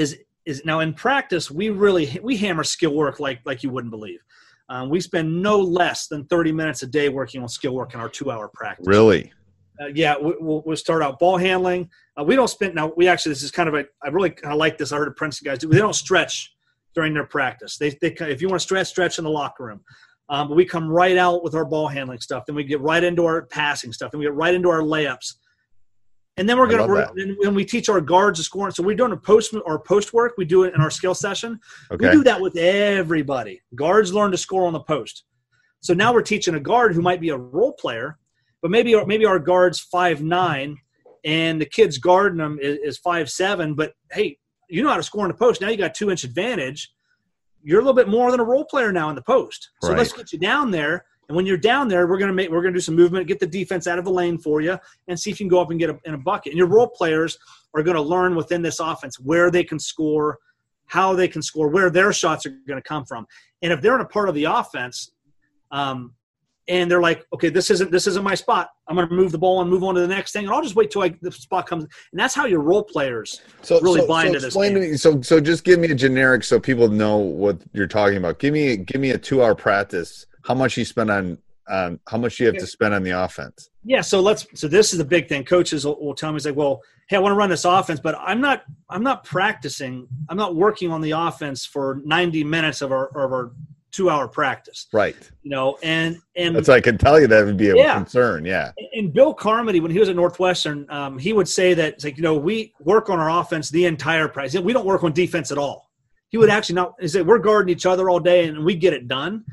is 0.00 0.18
is 0.46 0.64
now 0.64 0.80
in 0.80 0.94
practice 0.94 1.50
we 1.50 1.68
really 1.68 2.18
we 2.22 2.36
hammer 2.36 2.64
skill 2.64 2.94
work 2.94 3.20
like 3.20 3.40
like 3.44 3.62
you 3.62 3.70
wouldn't 3.70 3.90
believe. 3.90 4.20
Um, 4.68 4.88
we 4.88 5.00
spend 5.00 5.42
no 5.42 5.58
less 5.58 6.06
than 6.06 6.24
30 6.26 6.52
minutes 6.52 6.84
a 6.84 6.86
day 6.86 7.08
working 7.08 7.42
on 7.42 7.48
skill 7.48 7.74
work 7.74 7.92
in 7.92 8.00
our 8.00 8.08
two 8.08 8.30
hour 8.30 8.48
practice. 8.54 8.86
Really? 8.86 9.32
Uh, 9.80 9.88
yeah, 9.94 10.16
we, 10.16 10.32
will 10.40 10.62
we'll 10.64 10.76
start 10.76 11.02
out 11.02 11.18
ball 11.18 11.36
handling. 11.36 11.90
Uh, 12.18 12.22
we 12.22 12.36
don't 12.36 12.48
spend 12.48 12.74
now. 12.74 12.92
We 12.96 13.08
actually 13.08 13.32
this 13.32 13.42
is 13.42 13.50
kind 13.50 13.68
of 13.68 13.74
a 13.74 13.84
I 14.02 14.08
really 14.08 14.30
kind 14.30 14.52
of 14.52 14.58
like 14.58 14.78
this. 14.78 14.92
I 14.92 14.96
heard 14.96 15.08
a 15.08 15.12
Princeton 15.12 15.50
guys 15.50 15.58
do. 15.58 15.68
They 15.68 15.78
don't 15.78 15.94
stretch 15.94 16.54
during 16.94 17.14
their 17.14 17.26
practice. 17.26 17.78
They, 17.78 17.90
they 18.00 18.14
if 18.20 18.40
you 18.40 18.48
want 18.48 18.60
to 18.60 18.64
stretch, 18.64 18.88
stretch 18.88 19.18
in 19.18 19.24
the 19.24 19.30
locker 19.30 19.64
room. 19.64 19.80
Um, 20.28 20.48
but 20.48 20.54
we 20.54 20.64
come 20.64 20.88
right 20.88 21.16
out 21.16 21.42
with 21.42 21.56
our 21.56 21.64
ball 21.64 21.88
handling 21.88 22.20
stuff. 22.20 22.44
Then 22.46 22.54
we 22.54 22.62
get 22.62 22.80
right 22.80 23.02
into 23.02 23.24
our 23.26 23.46
passing 23.46 23.92
stuff. 23.92 24.12
Then 24.12 24.20
we 24.20 24.26
get 24.26 24.34
right 24.34 24.54
into 24.54 24.70
our 24.70 24.82
layups. 24.82 25.34
And 26.36 26.48
then 26.48 26.58
we're 26.58 26.68
gonna 26.68 26.86
we're, 26.86 27.06
when 27.40 27.54
we 27.54 27.64
teach 27.64 27.88
our 27.88 28.00
guards 28.00 28.38
to 28.38 28.44
score. 28.44 28.70
So 28.70 28.82
we're 28.82 28.96
doing 28.96 29.12
a 29.12 29.16
post 29.16 29.54
or 29.66 29.78
post 29.78 30.12
work. 30.12 30.34
We 30.38 30.44
do 30.44 30.62
it 30.62 30.74
in 30.74 30.80
our 30.80 30.90
skill 30.90 31.14
session. 31.14 31.58
Okay. 31.90 32.06
We 32.06 32.12
do 32.12 32.24
that 32.24 32.40
with 32.40 32.56
everybody. 32.56 33.60
Guards 33.74 34.12
learn 34.14 34.30
to 34.30 34.38
score 34.38 34.66
on 34.66 34.72
the 34.72 34.80
post. 34.80 35.24
So 35.80 35.92
now 35.94 36.12
we're 36.12 36.22
teaching 36.22 36.54
a 36.54 36.60
guard 36.60 36.94
who 36.94 37.02
might 37.02 37.20
be 37.20 37.30
a 37.30 37.36
role 37.36 37.72
player, 37.72 38.18
but 38.62 38.70
maybe 38.70 38.94
maybe 39.04 39.26
our 39.26 39.38
guard's 39.38 39.80
five 39.80 40.22
nine, 40.22 40.76
and 41.24 41.60
the 41.60 41.66
kid's 41.66 41.98
guarding 41.98 42.38
them 42.38 42.58
is, 42.60 42.78
is 42.78 42.98
five 42.98 43.28
seven. 43.28 43.74
But 43.74 43.92
hey, 44.12 44.38
you 44.68 44.82
know 44.82 44.90
how 44.90 44.96
to 44.96 45.02
score 45.02 45.24
in 45.24 45.30
the 45.30 45.36
post. 45.36 45.60
Now 45.60 45.68
you 45.68 45.76
got 45.76 45.94
two 45.94 46.10
inch 46.10 46.24
advantage. 46.24 46.92
You're 47.62 47.80
a 47.80 47.82
little 47.82 47.94
bit 47.94 48.08
more 48.08 48.30
than 48.30 48.40
a 48.40 48.44
role 48.44 48.64
player 48.64 48.92
now 48.92 49.10
in 49.10 49.14
the 49.14 49.22
post. 49.22 49.70
So 49.82 49.90
right. 49.90 49.98
let's 49.98 50.12
get 50.12 50.32
you 50.32 50.38
down 50.38 50.70
there 50.70 51.04
and 51.30 51.36
when 51.36 51.46
you're 51.46 51.56
down 51.56 51.86
there, 51.86 52.08
we're 52.08 52.18
gonna 52.18 52.32
make 52.32 52.50
we're 52.50 52.60
gonna 52.60 52.74
do 52.74 52.80
some 52.80 52.96
movement, 52.96 53.28
get 53.28 53.38
the 53.38 53.46
defense 53.46 53.86
out 53.86 54.00
of 54.00 54.04
the 54.04 54.10
lane 54.10 54.36
for 54.36 54.60
you, 54.60 54.76
and 55.06 55.18
see 55.18 55.30
if 55.30 55.38
you 55.38 55.44
can 55.44 55.48
go 55.48 55.60
up 55.60 55.70
and 55.70 55.78
get 55.78 55.88
a, 55.88 55.96
in 56.04 56.14
a 56.14 56.18
bucket. 56.18 56.50
And 56.50 56.58
your 56.58 56.66
role 56.66 56.88
players 56.88 57.38
are 57.72 57.84
gonna 57.84 58.02
learn 58.02 58.34
within 58.34 58.62
this 58.62 58.80
offense 58.80 59.20
where 59.20 59.48
they 59.48 59.62
can 59.62 59.78
score, 59.78 60.38
how 60.86 61.14
they 61.14 61.28
can 61.28 61.40
score, 61.40 61.68
where 61.68 61.88
their 61.88 62.12
shots 62.12 62.46
are 62.46 62.54
gonna 62.66 62.82
come 62.82 63.04
from. 63.04 63.28
And 63.62 63.72
if 63.72 63.80
they're 63.80 63.94
in 63.94 64.00
a 64.00 64.06
part 64.06 64.28
of 64.28 64.34
the 64.34 64.42
offense, 64.42 65.12
um, 65.70 66.14
and 66.66 66.90
they're 66.90 67.00
like, 67.00 67.24
okay, 67.32 67.48
this 67.48 67.70
isn't 67.70 67.92
this 67.92 68.08
isn't 68.08 68.24
my 68.24 68.34
spot. 68.34 68.70
I'm 68.88 68.96
going 68.96 69.08
to 69.08 69.14
move 69.14 69.30
the 69.30 69.38
ball 69.38 69.60
and 69.60 69.70
move 69.70 69.84
on 69.84 69.94
to 69.94 70.00
the 70.00 70.08
next 70.08 70.32
thing, 70.32 70.46
and 70.46 70.52
I'll 70.52 70.62
just 70.62 70.74
wait 70.74 70.90
till 70.90 71.02
I, 71.02 71.14
the 71.22 71.30
spot 71.30 71.68
comes. 71.68 71.84
And 71.84 72.18
that's 72.20 72.34
how 72.34 72.46
your 72.46 72.60
role 72.60 72.82
players 72.82 73.40
So 73.62 73.80
really 73.80 74.00
so, 74.00 74.08
buy 74.08 74.22
so 74.22 74.26
into 74.26 74.38
this. 74.40 74.46
explain 74.46 74.74
to 74.74 74.80
me. 74.80 74.96
So 74.96 75.20
so 75.20 75.40
just 75.40 75.62
give 75.62 75.78
me 75.78 75.90
a 75.90 75.94
generic 75.94 76.42
so 76.42 76.58
people 76.58 76.88
know 76.88 77.18
what 77.18 77.58
you're 77.72 77.86
talking 77.86 78.16
about. 78.16 78.38
Give 78.40 78.52
me 78.52 78.76
give 78.76 79.00
me 79.00 79.10
a 79.10 79.18
two 79.18 79.44
hour 79.44 79.54
practice. 79.54 80.26
How 80.46 80.54
much 80.54 80.76
you 80.76 80.84
spend 80.84 81.10
on 81.10 81.38
on 81.68 82.00
how 82.08 82.18
much 82.18 82.40
you 82.40 82.46
have 82.46 82.56
to 82.56 82.66
spend 82.66 82.94
on 82.94 83.02
the 83.02 83.10
offense? 83.10 83.70
Yeah, 83.84 84.00
so 84.00 84.20
let's. 84.20 84.46
So 84.54 84.66
this 84.68 84.92
is 84.92 84.98
the 84.98 85.04
big 85.04 85.28
thing. 85.28 85.44
Coaches 85.44 85.84
will, 85.84 86.00
will 86.04 86.14
tell 86.14 86.32
me, 86.32 86.36
"It's 86.36 86.46
like, 86.46 86.56
well, 86.56 86.82
hey, 87.08 87.16
I 87.16 87.20
want 87.20 87.32
to 87.32 87.36
run 87.36 87.50
this 87.50 87.64
offense, 87.64 88.00
but 88.00 88.16
I'm 88.18 88.40
not. 88.40 88.64
I'm 88.88 89.02
not 89.02 89.24
practicing. 89.24 90.08
I'm 90.28 90.36
not 90.36 90.54
working 90.56 90.90
on 90.90 91.00
the 91.00 91.12
offense 91.12 91.64
for 91.64 92.00
90 92.04 92.44
minutes 92.44 92.82
of 92.82 92.92
our 92.92 93.06
of 93.08 93.32
our 93.32 93.52
two 93.92 94.08
hour 94.08 94.28
practice. 94.28 94.86
Right. 94.92 95.16
You 95.42 95.50
know, 95.50 95.76
and 95.82 96.18
and 96.36 96.54
That's 96.54 96.68
I 96.68 96.80
can 96.80 96.96
tell 96.96 97.20
you 97.20 97.26
that 97.26 97.44
would 97.44 97.56
be 97.56 97.70
a 97.70 97.76
Yeah. 97.76 97.94
concern. 97.96 98.44
Yeah. 98.44 98.72
and 98.94 99.12
Bill 99.12 99.34
Carmody, 99.34 99.80
when 99.80 99.90
he 99.90 99.98
was 99.98 100.08
at 100.08 100.16
Northwestern, 100.16 100.86
um, 100.90 101.18
he 101.18 101.32
would 101.32 101.48
say 101.48 101.74
that 101.74 101.94
it's 101.94 102.04
like 102.04 102.16
you 102.16 102.22
know 102.22 102.36
we 102.36 102.72
work 102.80 103.10
on 103.10 103.18
our 103.18 103.40
offense 103.40 103.68
the 103.70 103.86
entire 103.86 104.28
practice. 104.28 104.60
We 104.60 104.72
don't 104.72 104.86
work 104.86 105.02
on 105.04 105.12
defense 105.12 105.50
at 105.50 105.58
all. 105.58 105.89
He 106.30 106.38
would 106.38 106.48
actually 106.48 106.76
not. 106.76 106.94
He 107.00 107.08
said 107.08 107.26
we're 107.26 107.38
guarding 107.38 107.72
each 107.72 107.86
other 107.86 108.08
all 108.08 108.20
day 108.20 108.46
and 108.48 108.64
we 108.64 108.74
get 108.76 108.92
it 108.92 109.08
done, 109.08 109.44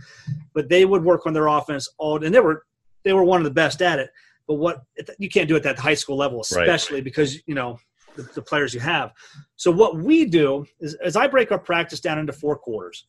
but 0.54 0.70
they 0.70 0.86
would 0.86 1.04
work 1.04 1.26
on 1.26 1.34
their 1.34 1.48
offense 1.48 1.90
all. 1.98 2.24
And 2.24 2.34
they 2.34 2.40
were 2.40 2.66
they 3.04 3.14
were 3.14 3.24
one 3.24 3.40
of 3.42 3.46
the 3.46 3.52
best 3.52 3.82
at 3.82 4.00
it. 4.00 4.10
But 4.48 4.56
what 4.56 4.82
you 5.18 5.28
can't 5.28 5.48
do 5.48 5.56
it 5.56 5.66
at 5.66 5.76
that 5.76 5.80
high 5.80 5.96
school 5.96 6.18
level, 6.18 6.38
Right. 6.38 6.68
especially 6.70 7.02
because 7.02 7.36
you 7.48 7.56
know 7.56 7.80
the, 8.16 8.24
the 8.36 8.42
players 8.44 8.74
you 8.74 8.80
have. 8.80 9.12
So 9.56 9.72
what 9.72 9.98
we 9.98 10.26
do 10.26 10.66
is, 10.80 10.94
as 10.96 11.16
I 11.16 11.28
break 11.28 11.52
our 11.52 11.60
practice 11.60 12.00
down 12.00 12.20
into 12.20 12.32
four 12.34 12.58
quarters. 12.58 13.06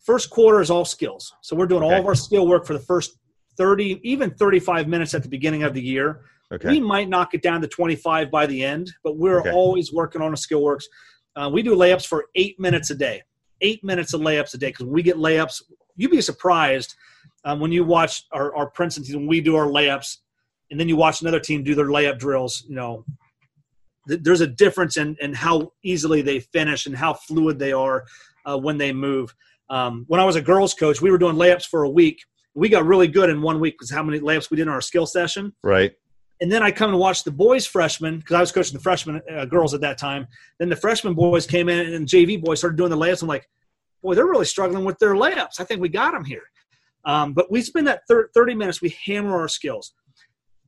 First 0.00 0.28
quarter 0.28 0.60
is 0.60 0.70
all 0.70 0.84
skills. 0.84 1.32
So 1.40 1.56
we're 1.56 1.64
doing 1.66 1.82
all 1.82 1.94
of 1.94 2.04
our 2.04 2.14
skill 2.14 2.46
work 2.46 2.66
for 2.66 2.74
the 2.74 2.78
first 2.78 3.16
30, 3.56 4.00
even 4.02 4.30
35 4.32 4.86
minutes 4.86 5.14
at 5.14 5.22
the 5.22 5.30
beginning 5.30 5.62
of 5.62 5.72
the 5.72 5.80
year. 5.80 6.20
Okay. 6.52 6.68
We 6.68 6.78
might 6.80 7.08
knock 7.08 7.32
it 7.32 7.40
down 7.40 7.62
to 7.62 7.68
25 7.68 8.30
by 8.30 8.44
the 8.44 8.62
end, 8.62 8.92
but 9.02 9.16
we're 9.16 9.40
Okay. 9.40 9.50
always 9.50 9.94
working 9.94 10.20
on 10.20 10.34
a 10.34 10.36
skill 10.36 10.62
works. 10.62 10.86
Uh, 11.36 11.50
we 11.52 11.62
do 11.62 11.74
layups 11.74 12.06
for 12.06 12.26
eight 12.34 12.58
minutes 12.60 12.90
a 12.90 12.94
day, 12.94 13.22
eight 13.60 13.82
minutes 13.82 14.14
of 14.14 14.20
layups 14.20 14.54
a 14.54 14.58
day 14.58 14.68
because 14.68 14.86
we 14.86 15.02
get 15.02 15.16
layups. 15.16 15.62
You'd 15.96 16.10
be 16.10 16.20
surprised 16.20 16.94
um, 17.44 17.60
when 17.60 17.72
you 17.72 17.84
watch 17.84 18.24
our, 18.32 18.54
our 18.56 18.68
Princeton 18.70 19.04
team, 19.04 19.26
we 19.26 19.40
do 19.40 19.56
our 19.56 19.66
layups, 19.66 20.18
and 20.70 20.80
then 20.80 20.88
you 20.88 20.96
watch 20.96 21.20
another 21.20 21.40
team 21.40 21.62
do 21.62 21.74
their 21.74 21.86
layup 21.86 22.18
drills. 22.18 22.64
You 22.68 22.76
know, 22.76 23.04
th- 24.08 24.20
there's 24.22 24.40
a 24.40 24.46
difference 24.46 24.96
in, 24.96 25.16
in 25.20 25.34
how 25.34 25.72
easily 25.82 26.22
they 26.22 26.40
finish 26.40 26.86
and 26.86 26.96
how 26.96 27.14
fluid 27.14 27.58
they 27.58 27.72
are 27.72 28.06
uh, 28.46 28.58
when 28.58 28.78
they 28.78 28.92
move. 28.92 29.34
Um, 29.70 30.04
when 30.08 30.20
I 30.20 30.24
was 30.24 30.36
a 30.36 30.42
girls 30.42 30.74
coach, 30.74 31.00
we 31.00 31.10
were 31.10 31.18
doing 31.18 31.36
layups 31.36 31.66
for 31.66 31.84
a 31.84 31.90
week. 31.90 32.22
We 32.54 32.68
got 32.68 32.86
really 32.86 33.08
good 33.08 33.30
in 33.30 33.42
one 33.42 33.60
week 33.60 33.74
because 33.74 33.90
how 33.90 34.02
many 34.02 34.20
layups 34.20 34.50
we 34.50 34.56
did 34.56 34.64
in 34.64 34.68
our 34.68 34.80
skill 34.80 35.06
session 35.06 35.52
right. 35.62 35.92
And 36.40 36.50
then 36.50 36.62
I 36.62 36.70
come 36.70 36.90
and 36.90 36.98
watch 36.98 37.24
the 37.24 37.30
boys 37.30 37.66
freshmen 37.66 38.18
because 38.18 38.34
I 38.34 38.40
was 38.40 38.52
coaching 38.52 38.74
the 38.74 38.82
freshman 38.82 39.22
uh, 39.30 39.44
girls 39.44 39.72
at 39.72 39.80
that 39.82 39.98
time. 39.98 40.26
Then 40.58 40.68
the 40.68 40.76
freshman 40.76 41.14
boys 41.14 41.46
came 41.46 41.68
in 41.68 41.94
and 41.94 42.06
JV 42.06 42.42
boys 42.42 42.58
started 42.58 42.76
doing 42.76 42.90
the 42.90 42.96
layups. 42.96 43.22
I'm 43.22 43.28
like, 43.28 43.48
boy, 44.02 44.14
they're 44.14 44.26
really 44.26 44.44
struggling 44.44 44.84
with 44.84 44.98
their 44.98 45.14
layups. 45.14 45.60
I 45.60 45.64
think 45.64 45.80
we 45.80 45.88
got 45.88 46.12
them 46.12 46.24
here. 46.24 46.42
Um, 47.04 47.34
but 47.34 47.50
we 47.50 47.60
spend 47.62 47.86
that 47.86 48.02
thir- 48.08 48.30
30 48.34 48.54
minutes, 48.54 48.80
we 48.80 48.96
hammer 49.04 49.38
our 49.38 49.48
skills. 49.48 49.94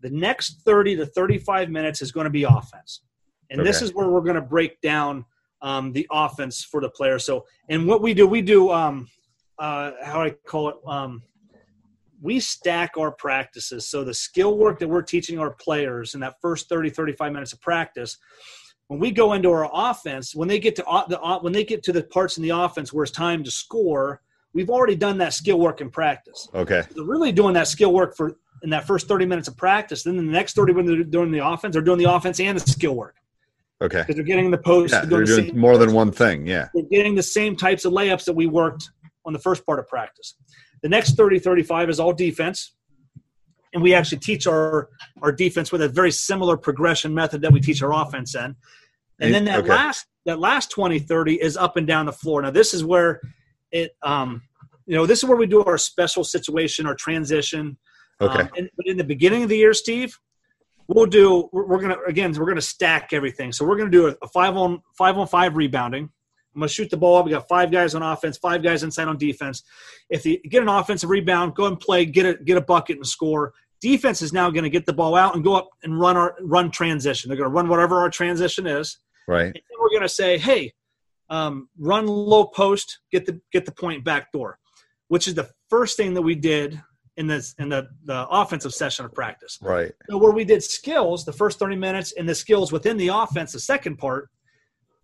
The 0.02 0.10
next 0.10 0.60
30 0.62 0.96
to 0.96 1.06
35 1.06 1.70
minutes 1.70 2.02
is 2.02 2.12
going 2.12 2.24
to 2.24 2.30
be 2.30 2.44
offense. 2.44 3.02
And 3.50 3.64
this 3.64 3.80
is 3.80 3.94
where 3.94 4.08
we're 4.08 4.20
going 4.20 4.36
to 4.36 4.42
break 4.42 4.80
down 4.80 5.24
um, 5.62 5.92
the 5.92 6.06
offense 6.10 6.62
for 6.62 6.80
the 6.80 6.90
player. 6.90 7.18
So, 7.18 7.46
and 7.68 7.86
what 7.86 8.02
we 8.02 8.12
do, 8.12 8.26
we 8.26 8.42
do, 8.42 8.70
um, 8.70 9.08
uh, 9.58 9.92
how 10.02 10.22
I 10.22 10.30
call 10.30 10.68
it? 10.68 10.76
We 12.20 12.40
stack 12.40 12.92
our 12.98 13.10
practices. 13.10 13.88
So 13.88 14.04
the 14.04 14.14
skill 14.14 14.56
work 14.56 14.78
that 14.78 14.88
we're 14.88 15.02
teaching 15.02 15.38
our 15.38 15.50
players 15.50 16.14
in 16.14 16.20
that 16.20 16.40
first 16.40 16.68
30, 16.68 16.90
35 16.90 17.32
minutes 17.32 17.52
of 17.52 17.60
practice, 17.60 18.16
when 18.88 19.00
we 19.00 19.10
go 19.10 19.32
into 19.32 19.50
our 19.50 19.68
offense, 19.72 20.34
when 20.34 20.48
they 20.48 20.58
get 20.58 20.76
to 20.76 20.84
the 21.08 21.18
when 21.40 21.52
they 21.52 21.64
get 21.64 21.82
to 21.84 21.92
the 21.92 22.04
parts 22.04 22.36
in 22.36 22.42
the 22.42 22.50
offense 22.50 22.92
where 22.92 23.02
it's 23.02 23.12
time 23.12 23.42
to 23.44 23.50
score, 23.50 24.22
we've 24.54 24.70
already 24.70 24.94
done 24.96 25.18
that 25.18 25.34
skill 25.34 25.58
work 25.58 25.80
in 25.80 25.90
practice. 25.90 26.48
Okay. 26.54 26.82
They're 26.94 27.04
really 27.04 27.32
doing 27.32 27.54
that 27.54 27.66
skill 27.68 27.92
work 27.92 28.16
for 28.16 28.36
in 28.62 28.70
that 28.70 28.86
first 28.86 29.08
30 29.08 29.26
minutes 29.26 29.48
of 29.48 29.56
practice. 29.56 30.02
Then 30.02 30.16
the 30.16 30.22
next 30.22 30.54
30 30.54 30.72
when 30.72 30.86
they're 30.86 31.02
doing 31.02 31.30
the 31.30 31.46
offense, 31.46 31.74
they're 31.74 31.82
doing 31.82 31.98
the 31.98 32.10
offense 32.10 32.40
and 32.40 32.58
the 32.58 32.60
skill 32.70 32.94
work 32.94 33.16
Okay. 33.82 33.98
because 34.00 34.14
they're 34.14 34.24
getting 34.24 34.50
the 34.50 34.58
post. 34.58 34.94
Yeah, 34.94 35.00
they're 35.04 35.24
doing 35.24 35.46
the 35.46 35.50
doing 35.50 35.60
more 35.60 35.76
than 35.78 35.92
one 35.92 36.10
thing. 36.10 36.46
Yeah. 36.46 36.68
they're 36.72 36.84
getting 36.90 37.14
the 37.14 37.22
same 37.22 37.56
types 37.56 37.84
of 37.84 37.92
layups 37.92 38.24
that 38.24 38.32
we 38.32 38.46
worked 38.46 38.90
on 39.26 39.32
the 39.32 39.38
first 39.38 39.66
part 39.66 39.78
of 39.78 39.88
practice. 39.88 40.36
The 40.82 40.88
next 40.88 41.16
30 41.16 41.38
35 41.38 41.90
is 41.90 42.00
all 42.00 42.12
defense. 42.12 42.72
And 43.72 43.82
we 43.82 43.94
actually 43.94 44.18
teach 44.18 44.46
our, 44.46 44.88
our 45.22 45.32
defense 45.32 45.70
with 45.70 45.82
a 45.82 45.88
very 45.88 46.10
similar 46.10 46.56
progression 46.56 47.12
method 47.12 47.42
that 47.42 47.52
we 47.52 47.60
teach 47.60 47.82
our 47.82 47.92
offense 47.92 48.34
in. 48.34 48.56
And 49.20 49.34
then 49.34 49.44
that 49.46 49.60
Okay. 49.60 49.68
last 49.68 50.06
that 50.26 50.38
last 50.38 50.70
20 50.70 50.98
30 50.98 51.40
is 51.40 51.56
up 51.56 51.76
and 51.76 51.86
down 51.86 52.06
the 52.06 52.12
floor. 52.12 52.42
Now 52.42 52.50
this 52.50 52.74
is 52.74 52.84
where 52.84 53.20
it 53.72 53.96
um 54.02 54.42
you 54.86 54.94
know 54.94 55.06
this 55.06 55.22
is 55.22 55.28
where 55.28 55.36
we 55.36 55.46
do 55.46 55.64
our 55.64 55.78
special 55.78 56.24
situation 56.24 56.86
or 56.86 56.94
transition. 56.94 57.76
Okay. 58.20 58.42
Um, 58.42 58.48
and, 58.56 58.70
but 58.76 58.86
in 58.86 58.96
the 58.96 59.04
beginning 59.04 59.42
of 59.42 59.48
the 59.48 59.56
year, 59.56 59.74
Steve, 59.74 60.18
we'll 60.88 61.06
do. 61.06 61.48
We're, 61.52 61.80
gonna 61.80 61.96
again. 62.06 62.32
We're 62.32 62.46
gonna 62.46 62.60
stack 62.60 63.12
everything. 63.12 63.52
So 63.52 63.64
we're 63.66 63.76
gonna 63.76 63.90
do 63.90 64.08
a, 64.08 64.14
a 64.22 64.28
five 64.28 64.56
on 64.56 64.80
five 64.96 65.18
on 65.18 65.26
five 65.26 65.56
rebounding. 65.56 66.10
I'm 66.56 66.60
gonna 66.60 66.70
shoot 66.70 66.88
the 66.88 66.96
ball. 66.96 67.22
We 67.22 67.30
got 67.30 67.46
five 67.48 67.70
guys 67.70 67.94
on 67.94 68.02
offense, 68.02 68.38
five 68.38 68.62
guys 68.62 68.82
inside 68.82 69.08
on 69.08 69.18
defense. 69.18 69.62
If 70.08 70.24
you 70.24 70.40
get 70.40 70.62
an 70.62 70.70
offensive 70.70 71.10
rebound, 71.10 71.54
go 71.54 71.66
and 71.66 71.78
play, 71.78 72.06
get 72.06 72.24
a 72.24 72.42
get 72.42 72.56
a 72.56 72.62
bucket 72.62 72.96
and 72.96 73.06
score. 73.06 73.52
Defense 73.82 74.22
is 74.22 74.32
now 74.32 74.48
going 74.48 74.64
to 74.64 74.70
get 74.70 74.86
the 74.86 74.94
ball 74.94 75.14
out 75.14 75.34
and 75.34 75.44
go 75.44 75.54
up 75.54 75.68
and 75.82 76.00
run 76.00 76.16
our 76.16 76.34
run 76.40 76.70
transition. 76.70 77.28
They're 77.28 77.36
going 77.36 77.50
to 77.50 77.54
run 77.54 77.68
whatever 77.68 78.00
our 78.00 78.08
transition 78.08 78.66
is. 78.66 78.98
right. 79.28 79.44
And 79.44 79.54
then 79.54 79.78
we're 79.78 79.90
going 79.90 80.00
to 80.00 80.08
say, 80.08 80.38
hey, 80.38 80.72
um, 81.28 81.68
run 81.78 82.06
low 82.06 82.46
post, 82.46 83.00
get 83.12 83.26
the 83.26 83.38
get 83.52 83.66
the 83.66 83.72
point 83.72 84.02
back 84.02 84.32
door, 84.32 84.58
which 85.08 85.28
is 85.28 85.34
the 85.34 85.50
first 85.68 85.98
thing 85.98 86.14
that 86.14 86.22
we 86.22 86.34
did 86.34 86.80
in 87.18 87.26
this 87.26 87.54
in 87.58 87.68
the 87.68 87.86
the 88.04 88.26
offensive 88.28 88.72
session 88.72 89.04
of 89.04 89.12
practice. 89.12 89.58
Right. 89.60 89.92
So 90.08 90.16
where 90.16 90.32
we 90.32 90.44
did 90.44 90.62
skills 90.62 91.26
the 91.26 91.32
first 91.34 91.58
30 91.58 91.76
minutes 91.76 92.14
and 92.16 92.26
the 92.26 92.34
skills 92.34 92.72
within 92.72 92.96
the 92.96 93.08
offense 93.08 93.52
the 93.52 93.60
second 93.60 93.98
part, 93.98 94.30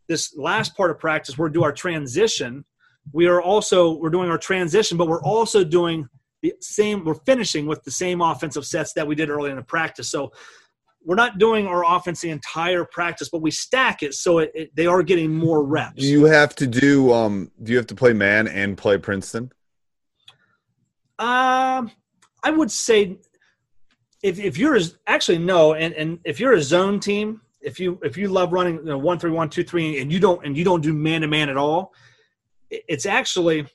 this 0.08 0.36
last 0.36 0.76
part 0.76 0.90
of 0.90 0.98
practice 0.98 1.38
we're 1.38 1.48
do 1.48 1.64
our 1.64 1.72
transition. 1.72 2.64
We 3.12 3.26
are 3.26 3.42
also 3.42 3.98
we're 3.98 4.10
doing 4.10 4.30
our 4.30 4.38
transition, 4.38 4.96
but 4.96 5.08
we're 5.08 5.22
also 5.22 5.64
doing 5.64 6.08
the 6.42 6.54
same 6.60 7.04
we're 7.04 7.14
finishing 7.26 7.66
with 7.66 7.82
the 7.84 7.90
same 7.90 8.20
offensive 8.20 8.66
sets 8.66 8.92
that 8.94 9.06
we 9.06 9.14
did 9.14 9.30
earlier 9.30 9.50
in 9.50 9.56
the 9.56 9.62
practice. 9.62 10.10
So 10.10 10.32
we're 11.04 11.16
not 11.16 11.38
doing 11.38 11.66
our 11.66 11.84
offense 11.84 12.20
the 12.20 12.30
entire 12.30 12.84
practice, 12.84 13.28
but 13.28 13.42
we 13.42 13.50
stack 13.50 14.02
it 14.02 14.14
so 14.14 14.38
it, 14.38 14.52
it, 14.54 14.76
they 14.76 14.86
are 14.86 15.02
getting 15.02 15.34
more 15.34 15.64
reps. 15.64 16.00
Do 16.00 16.06
you 16.06 16.24
have 16.24 16.54
to 16.56 16.66
do 16.66 17.12
um 17.12 17.50
do 17.62 17.72
you 17.72 17.78
have 17.78 17.88
to 17.88 17.94
play 17.94 18.12
man 18.12 18.48
and 18.48 18.76
play 18.76 18.98
Princeton? 18.98 19.52
Um, 21.18 21.90
I 22.42 22.50
would 22.50 22.70
say 22.70 23.18
if 24.22 24.38
if 24.38 24.58
you're 24.58 24.78
actually 25.06 25.38
no, 25.38 25.74
and 25.74 25.94
and 25.94 26.18
if 26.24 26.40
you're 26.40 26.54
a 26.54 26.62
zone 26.62 27.00
team, 27.00 27.40
if 27.62 27.78
you 27.80 27.98
if 28.02 28.16
you 28.16 28.28
love 28.28 28.52
running 28.52 28.76
you 28.76 28.84
know, 28.84 28.98
one 28.98 29.18
three 29.18 29.30
one 29.30 29.48
two 29.48 29.64
three, 29.64 30.00
and 30.00 30.12
you 30.12 30.20
don't 30.20 30.44
and 30.44 30.56
you 30.56 30.64
don't 30.64 30.82
do 30.82 30.92
man 30.92 31.20
to 31.22 31.28
man 31.28 31.48
at 31.48 31.56
all, 31.56 31.92
it's 32.70 33.06
actually 33.06 33.66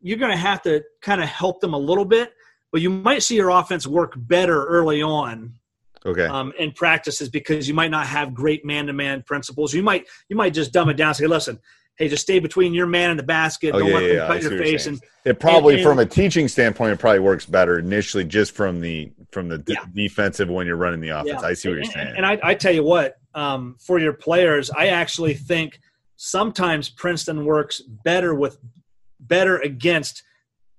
you're 0.00 0.18
going 0.18 0.30
to 0.30 0.36
have 0.36 0.62
to 0.62 0.82
kind 1.02 1.22
of 1.22 1.28
help 1.28 1.60
them 1.60 1.74
a 1.74 1.78
little 1.78 2.04
bit, 2.04 2.32
but 2.70 2.80
you 2.80 2.90
might 2.90 3.22
see 3.22 3.34
your 3.34 3.50
offense 3.50 3.86
work 3.86 4.12
better 4.16 4.64
early 4.66 5.02
on 5.02 5.54
Okay. 6.04 6.26
um, 6.26 6.52
in 6.58 6.70
practices 6.70 7.28
because 7.28 7.66
you 7.66 7.74
might 7.74 7.90
not 7.90 8.06
have 8.06 8.32
great 8.32 8.64
man-to-man 8.64 9.24
principles. 9.26 9.74
You 9.74 9.82
might 9.82 10.06
you 10.28 10.36
might 10.36 10.54
just 10.54 10.72
dumb 10.72 10.88
it 10.88 10.94
down. 10.94 11.14
Say, 11.14 11.26
listen, 11.26 11.58
hey, 11.98 12.08
just 12.08 12.22
stay 12.22 12.38
between 12.38 12.74
your 12.74 12.86
man 12.86 13.10
and 13.10 13.18
the 13.18 13.24
basket. 13.24 13.74
Oh, 13.74 13.80
Don't 13.80 13.88
yeah, 13.88 13.94
let 13.94 14.00
them 14.00 14.16
yeah. 14.16 14.26
Cut 14.28 14.42
your 14.42 14.58
face. 14.58 14.86
And 14.86 15.00
it 15.24 15.40
probably 15.40 15.74
and- 15.74 15.82
from 15.82 15.98
a 15.98 16.06
teaching 16.06 16.46
standpoint 16.46 16.92
it 16.92 16.98
probably 16.98 17.20
works 17.20 17.44
better 17.46 17.78
initially 17.78 18.24
just 18.24 18.52
from 18.52 18.80
the 18.80 19.10
from 19.32 19.48
the 19.48 19.58
d- 19.58 19.76
defensive 19.94 20.48
when 20.48 20.66
you're 20.66 20.76
running 20.76 21.00
the 21.00 21.08
offense. 21.08 21.42
I 21.42 21.54
see 21.54 21.68
what 21.68 21.74
you're 21.74 21.82
and, 21.82 21.92
saying. 21.92 22.14
And 22.16 22.24
I, 22.24 22.38
I 22.42 22.54
tell 22.54 22.72
you 22.72 22.84
what, 22.84 23.16
um, 23.36 23.76
for 23.78 24.00
your 24.00 24.14
players, 24.14 24.70
I 24.70 24.88
actually 24.88 25.34
think 25.34 25.78
sometimes 26.16 26.88
Princeton 26.88 27.44
works 27.44 27.80
better 27.80 28.34
with 28.34 28.58
better 29.20 29.58
against 29.58 30.22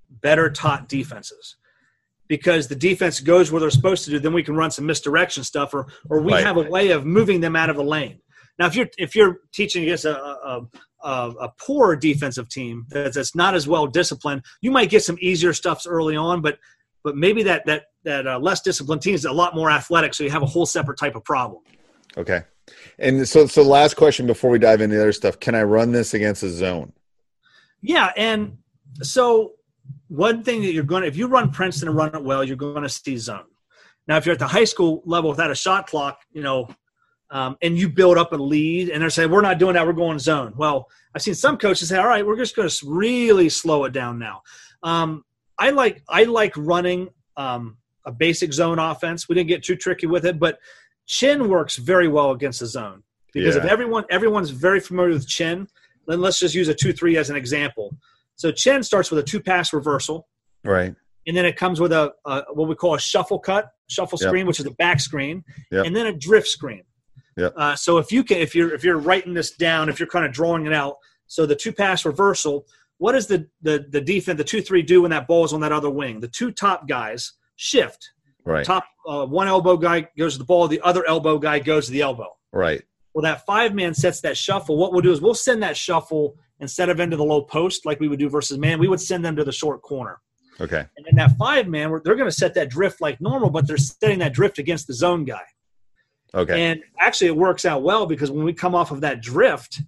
better 0.10 0.50
taught 0.50 0.90
defenses 0.90 1.56
because 2.28 2.68
the 2.68 2.76
defense 2.76 3.20
goes 3.20 3.52
where 3.52 3.62
they're 3.62 3.70
supposed 3.70 4.04
to 4.06 4.12
do. 4.12 4.20
Then 4.20 4.34
we 4.34 4.44
can 4.44 4.56
run 4.56 4.72
some 4.72 4.86
misdirection 4.86 5.44
stuff, 5.44 5.74
or 5.74 5.88
or 6.10 6.22
we 6.22 6.34
Right. 6.34 6.46
have 6.46 6.58
a 6.58 6.64
way 6.64 6.90
of 6.90 7.06
moving 7.06 7.40
them 7.40 7.56
out 7.56 7.70
of 7.70 7.76
the 7.76 7.84
lane. 7.84 8.20
Now, 8.60 8.66
if 8.66 8.76
you're 8.76 8.90
if 8.98 9.16
you're 9.16 9.42
teaching 9.54 9.84
against 9.84 10.06
a 10.06 10.18
a, 10.20 10.68
a, 11.04 11.30
a 11.42 11.54
poor 11.60 11.96
defensive 11.96 12.50
team 12.50 12.86
that's, 12.90 13.16
that's 13.16 13.36
not 13.36 13.54
as 13.54 13.68
well 13.68 13.86
disciplined, 13.86 14.42
you 14.62 14.72
might 14.72 14.90
get 14.90 15.04
some 15.04 15.18
easier 15.22 15.54
stuffs 15.54 15.86
early 15.86 16.16
on, 16.16 16.42
but 16.42 16.58
but 17.04 17.16
maybe 17.16 17.44
that 17.44 17.66
that 17.68 17.84
that 18.04 18.26
uh, 18.26 18.40
less 18.40 18.62
disciplined 18.62 19.04
team 19.04 19.14
is 19.14 19.26
a 19.26 19.32
lot 19.32 19.54
more 19.56 19.70
athletic, 19.70 20.14
so 20.16 20.24
you 20.24 20.32
have 20.32 20.42
a 20.42 20.48
whole 20.48 20.66
separate 20.66 20.98
type 20.98 21.16
of 21.16 21.24
problem. 21.24 21.62
Okay. 22.18 22.44
And 23.00 23.28
so 23.28 23.48
so 23.48 23.64
last 23.64 23.96
question 23.96 24.28
before 24.28 24.50
we 24.50 24.60
dive 24.60 24.82
into 24.82 24.96
the 24.96 25.02
other 25.02 25.14
stuff. 25.14 25.40
Can 25.40 25.56
I 25.56 25.64
run 25.64 25.92
this 25.92 26.14
against 26.14 26.44
a 26.44 26.50
zone? 26.50 26.92
Yeah, 27.82 28.12
and 28.18 28.58
so 29.02 29.54
one 30.08 30.44
thing 30.44 30.62
that 30.62 30.74
you're 30.74 30.84
going 30.84 31.04
to, 31.04 31.08
if 31.08 31.18
you 31.18 31.28
run 31.28 31.52
Princeton 31.52 31.90
and 31.90 31.98
run 31.98 32.14
it 32.16 32.24
well, 32.24 32.44
you're 32.44 32.58
going 32.58 32.84
to 32.84 32.90
see 32.90 33.18
zone. 33.18 33.46
Now, 34.08 34.18
if 34.18 34.26
you're 34.26 34.34
at 34.34 34.40
the 34.40 34.48
high 34.48 34.64
school 34.64 35.04
level 35.06 35.30
without 35.30 35.52
a 35.52 35.56
shot 35.56 35.88
clock, 35.88 36.22
you 36.32 36.42
know, 36.42 36.70
um, 37.30 37.58
and 37.62 37.78
you 37.78 37.90
build 37.90 38.18
up 38.18 38.32
a 38.32 38.38
lead 38.38 38.90
and 38.90 39.02
they're 39.02 39.10
saying, 39.10 39.30
we're 39.30 39.42
not 39.42 39.60
doing 39.60 39.74
that, 39.74 39.86
we're 39.86 39.94
going 39.94 40.18
zone. 40.18 40.54
Well, 40.56 40.88
I've 41.14 41.22
seen 41.22 41.36
some 41.36 41.58
coaches 41.58 41.90
say, 41.90 41.98
all 41.98 42.08
right, 42.08 42.26
we're 42.26 42.38
just 42.38 42.56
going 42.56 42.70
to 42.70 42.86
really 42.86 43.50
slow 43.50 43.84
it 43.84 43.92
down 43.92 44.18
now. 44.18 44.44
Um, 44.82 45.26
I 45.60 45.72
like, 45.72 46.04
I 46.08 46.24
like 46.24 46.54
running 46.56 47.10
um, 47.36 47.78
a 48.06 48.12
basic 48.12 48.54
zone 48.54 48.80
offense. 48.80 49.28
We 49.28 49.36
didn't 49.36 49.50
get 49.50 49.64
too 49.64 49.76
tricky 49.76 50.08
with 50.08 50.26
it, 50.26 50.40
but 50.40 50.58
chin 51.08 51.50
works 51.50 51.78
very 51.78 52.08
well 52.08 52.32
against 52.32 52.60
the 52.60 52.66
zone 52.68 53.02
because 53.34 53.56
Yeah. 53.56 53.64
if 53.64 53.70
everyone, 53.70 54.06
everyone's 54.10 54.52
very 54.52 54.80
familiar 54.80 55.14
with 55.14 55.28
chin, 55.28 55.68
then 56.06 56.22
let's 56.22 56.40
just 56.40 56.54
use 56.54 56.68
a 56.68 56.74
two, 56.74 56.94
three 56.94 57.18
as 57.18 57.30
an 57.30 57.36
example. 57.36 57.96
So 58.36 58.52
chin 58.52 58.84
starts 58.84 59.10
with 59.10 59.20
a 59.20 59.24
two 59.24 59.42
pass 59.42 59.74
reversal 59.74 60.28
Right. 60.64 60.94
and 61.26 61.36
then 61.36 61.46
it 61.46 61.56
comes 61.58 61.80
with 61.80 61.92
a, 61.92 62.14
a 62.26 62.44
what 62.54 62.68
we 62.68 62.76
call 62.76 62.94
a 62.96 63.00
shuffle 63.00 63.40
cut, 63.40 63.72
shuffle 63.88 64.18
Yep. 64.22 64.30
screen, 64.30 64.46
which 64.48 64.60
is 64.60 64.66
a 64.66 64.72
back 64.72 65.00
screen, 65.00 65.44
Yep. 65.72 65.86
and 65.86 65.96
then 65.96 66.06
a 66.08 66.14
drift 66.14 66.48
screen. 66.48 66.84
Yep. 67.38 67.54
Uh, 67.56 67.76
so 67.76 67.98
if 68.00 68.12
you 68.12 68.24
can, 68.24 68.38
if 68.38 68.54
you're 68.56 68.74
if 68.74 68.84
you're 68.84 68.98
writing 68.98 69.34
this 69.34 69.52
down, 69.52 69.90
if 69.90 70.00
you're 70.00 70.08
kind 70.10 70.26
of 70.26 70.32
drawing 70.32 70.66
it 70.66 70.74
out, 70.74 70.96
so 71.28 71.46
the 71.46 71.56
two 71.56 71.72
pass 71.72 72.04
reversal, 72.06 72.66
what 72.98 73.12
does 73.14 73.28
the 73.28 73.48
the 73.62 73.86
the 73.90 74.02
defense, 74.02 74.38
the 74.38 74.44
two 74.44 74.62
three 74.62 74.82
do 74.82 75.04
when 75.04 75.12
that 75.12 75.28
ball 75.28 75.46
is 75.46 75.54
on 75.54 75.60
that 75.62 75.72
other 75.72 75.90
wing? 75.90 76.20
The 76.20 76.28
two 76.28 76.52
top 76.52 76.88
guys 76.88 77.34
shift. 77.56 78.12
Right. 78.48 78.66
Top 78.66 78.86
uh, 79.06 79.26
one 79.26 79.50
elbow 79.50 79.76
guy 79.76 80.08
goes 80.18 80.34
to 80.34 80.40
the 80.40 80.46
ball, 80.46 80.70
the 80.70 80.80
other 80.82 81.06
elbow 81.06 81.38
guy 81.38 81.60
goes 81.60 81.88
to 81.88 81.92
the 81.92 82.02
elbow. 82.02 82.30
Right. 82.54 82.82
Well, 83.14 83.24
that 83.24 83.46
five 83.46 83.76
man 83.76 83.94
sets 83.94 84.22
that 84.22 84.38
shuffle. 84.38 84.78
What 84.78 84.94
we'll 84.94 85.02
do 85.02 85.12
is 85.12 85.20
we'll 85.20 85.36
send 85.36 85.62
that 85.64 85.76
shuffle 85.76 86.38
instead 86.62 86.88
of 86.88 87.02
into 87.02 87.18
the 87.18 87.26
low 87.26 87.42
post 87.42 87.86
like 87.86 88.00
we 88.00 88.08
would 88.08 88.20
do 88.20 88.30
versus 88.30 88.58
man. 88.58 88.80
We 88.80 88.88
would 88.88 89.02
send 89.02 89.26
them 89.26 89.36
to 89.36 89.44
the 89.44 89.52
short 89.52 89.82
corner. 89.82 90.22
Okay. 90.62 90.80
And 90.80 91.06
then 91.06 91.16
that 91.16 91.38
five 91.38 91.68
man, 91.68 91.90
they're 92.06 92.16
going 92.16 92.30
to 92.30 92.36
set 92.36 92.54
that 92.54 92.70
drift 92.70 93.02
like 93.02 93.20
normal, 93.20 93.50
but 93.50 93.68
they're 93.68 93.78
setting 93.78 94.20
that 94.20 94.32
drift 94.34 94.60
against 94.60 94.88
the 94.88 94.94
zone 94.94 95.26
guy. 95.26 95.44
Okay. 96.34 96.72
And 96.72 96.82
actually, 97.00 97.28
it 97.28 97.36
works 97.36 97.66
out 97.66 97.84
well 97.84 98.06
because 98.06 98.32
when 98.32 98.46
we 98.46 98.54
come 98.54 98.76
off 98.76 98.92
of 98.92 99.02
that 99.02 99.22
drift, 99.22 99.82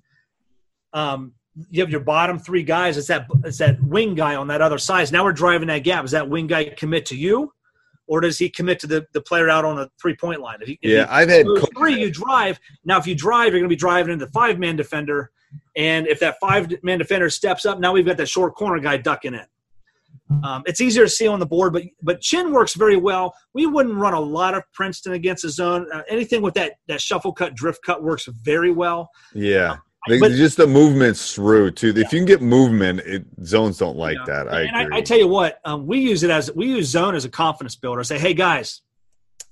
um, 0.91 1.33
you 1.69 1.81
have 1.81 1.89
your 1.89 2.01
bottom 2.01 2.39
three 2.39 2.63
guys. 2.63 2.97
It's 2.97 3.07
that 3.07 3.27
it's 3.45 3.59
that 3.59 3.81
wing 3.81 4.15
guy 4.15 4.35
on 4.35 4.47
that 4.47 4.61
other 4.61 4.77
side. 4.77 5.11
Now 5.13 5.23
we're 5.23 5.33
driving 5.33 5.69
that 5.69 5.79
gap. 5.79 6.03
Is 6.03 6.11
that 6.11 6.29
wing 6.29 6.47
guy 6.47 6.65
commit 6.65 7.05
to 7.07 7.15
you, 7.15 7.53
or 8.09 8.21
does 8.21 8.39
he 8.39 8.49
commit 8.49 8.79
to 8.79 8.87
the, 8.87 9.05
the 9.13 9.21
player 9.21 9.49
out 9.49 9.63
on 9.63 9.75
the 9.75 9.89
three 10.01 10.15
point 10.15 10.41
line? 10.41 10.57
If 10.61 10.67
he, 10.67 10.79
if 10.81 10.91
yeah, 10.91 11.05
he 11.05 11.11
I've 11.11 11.29
had 11.29 11.45
three, 11.77 12.01
you 12.01 12.11
drive. 12.11 12.59
Now, 12.83 12.97
if 12.97 13.05
you 13.05 13.15
drive, 13.15 13.53
you're 13.53 13.61
going 13.61 13.69
to 13.69 13.69
be 13.69 13.75
driving 13.75 14.11
into 14.11 14.25
the 14.25 14.31
five 14.31 14.57
man 14.57 14.75
defender, 14.75 15.31
and 15.77 16.07
if 16.07 16.19
that 16.19 16.37
five 16.41 16.71
man 16.83 16.97
defender 16.97 17.29
steps 17.29 17.65
up, 17.65 17.79
now 17.79 17.93
we've 17.93 18.05
got 18.05 18.17
that 18.17 18.27
short 18.27 18.55
corner 18.55 18.79
guy 18.79 18.97
ducking 18.97 19.35
in. 19.35 19.45
Um, 20.43 20.63
it's 20.65 20.81
easier 20.81 21.03
to 21.03 21.09
see 21.09 21.27
on 21.27 21.39
the 21.39 21.45
board, 21.45 21.71
but 21.71 21.83
but 22.01 22.19
chin 22.19 22.51
works 22.51 22.73
very 22.73 22.97
well. 22.97 23.35
We 23.53 23.67
wouldn't 23.67 23.95
run 23.95 24.13
a 24.13 24.19
lot 24.19 24.55
of 24.55 24.63
Princeton 24.73 25.13
against 25.13 25.43
the 25.43 25.49
zone. 25.49 25.87
Uh, 25.93 26.01
anything 26.09 26.41
with 26.41 26.55
that 26.55 26.73
that 26.87 27.01
shuffle 27.01 27.31
cut, 27.31 27.55
drift 27.55 27.83
cut 27.83 28.03
works 28.03 28.27
very 28.43 28.71
well. 28.71 29.11
yeah. 29.33 29.77
They, 30.09 30.19
but- 30.19 30.31
just 30.31 30.57
the 30.57 30.67
movement's 30.67 31.33
through 31.33 31.71
too. 31.71 31.89
If 31.95 32.11
you 32.13 32.19
can 32.19 32.25
get 32.25 32.41
movement, 32.41 32.99
it, 33.01 33.25
zones 33.43 33.77
don't 33.77 33.97
like 33.97 34.17
Yeah. 34.17 34.23
that. 34.27 34.47
I 34.53 34.61
and 34.61 34.81
agree. 34.81 34.95
I, 34.95 34.97
I 34.99 35.01
tell 35.01 35.17
you 35.17 35.27
what, 35.27 35.59
um, 35.65 35.85
we 35.87 35.99
use 35.99 36.23
it 36.23 36.29
as 36.29 36.51
we 36.53 36.67
use 36.67 36.87
zone 36.87 37.15
as 37.15 37.25
a 37.25 37.29
confidence 37.29 37.75
builder. 37.75 38.03
Say, 38.03 38.19
hey 38.19 38.33
guys, 38.33 38.81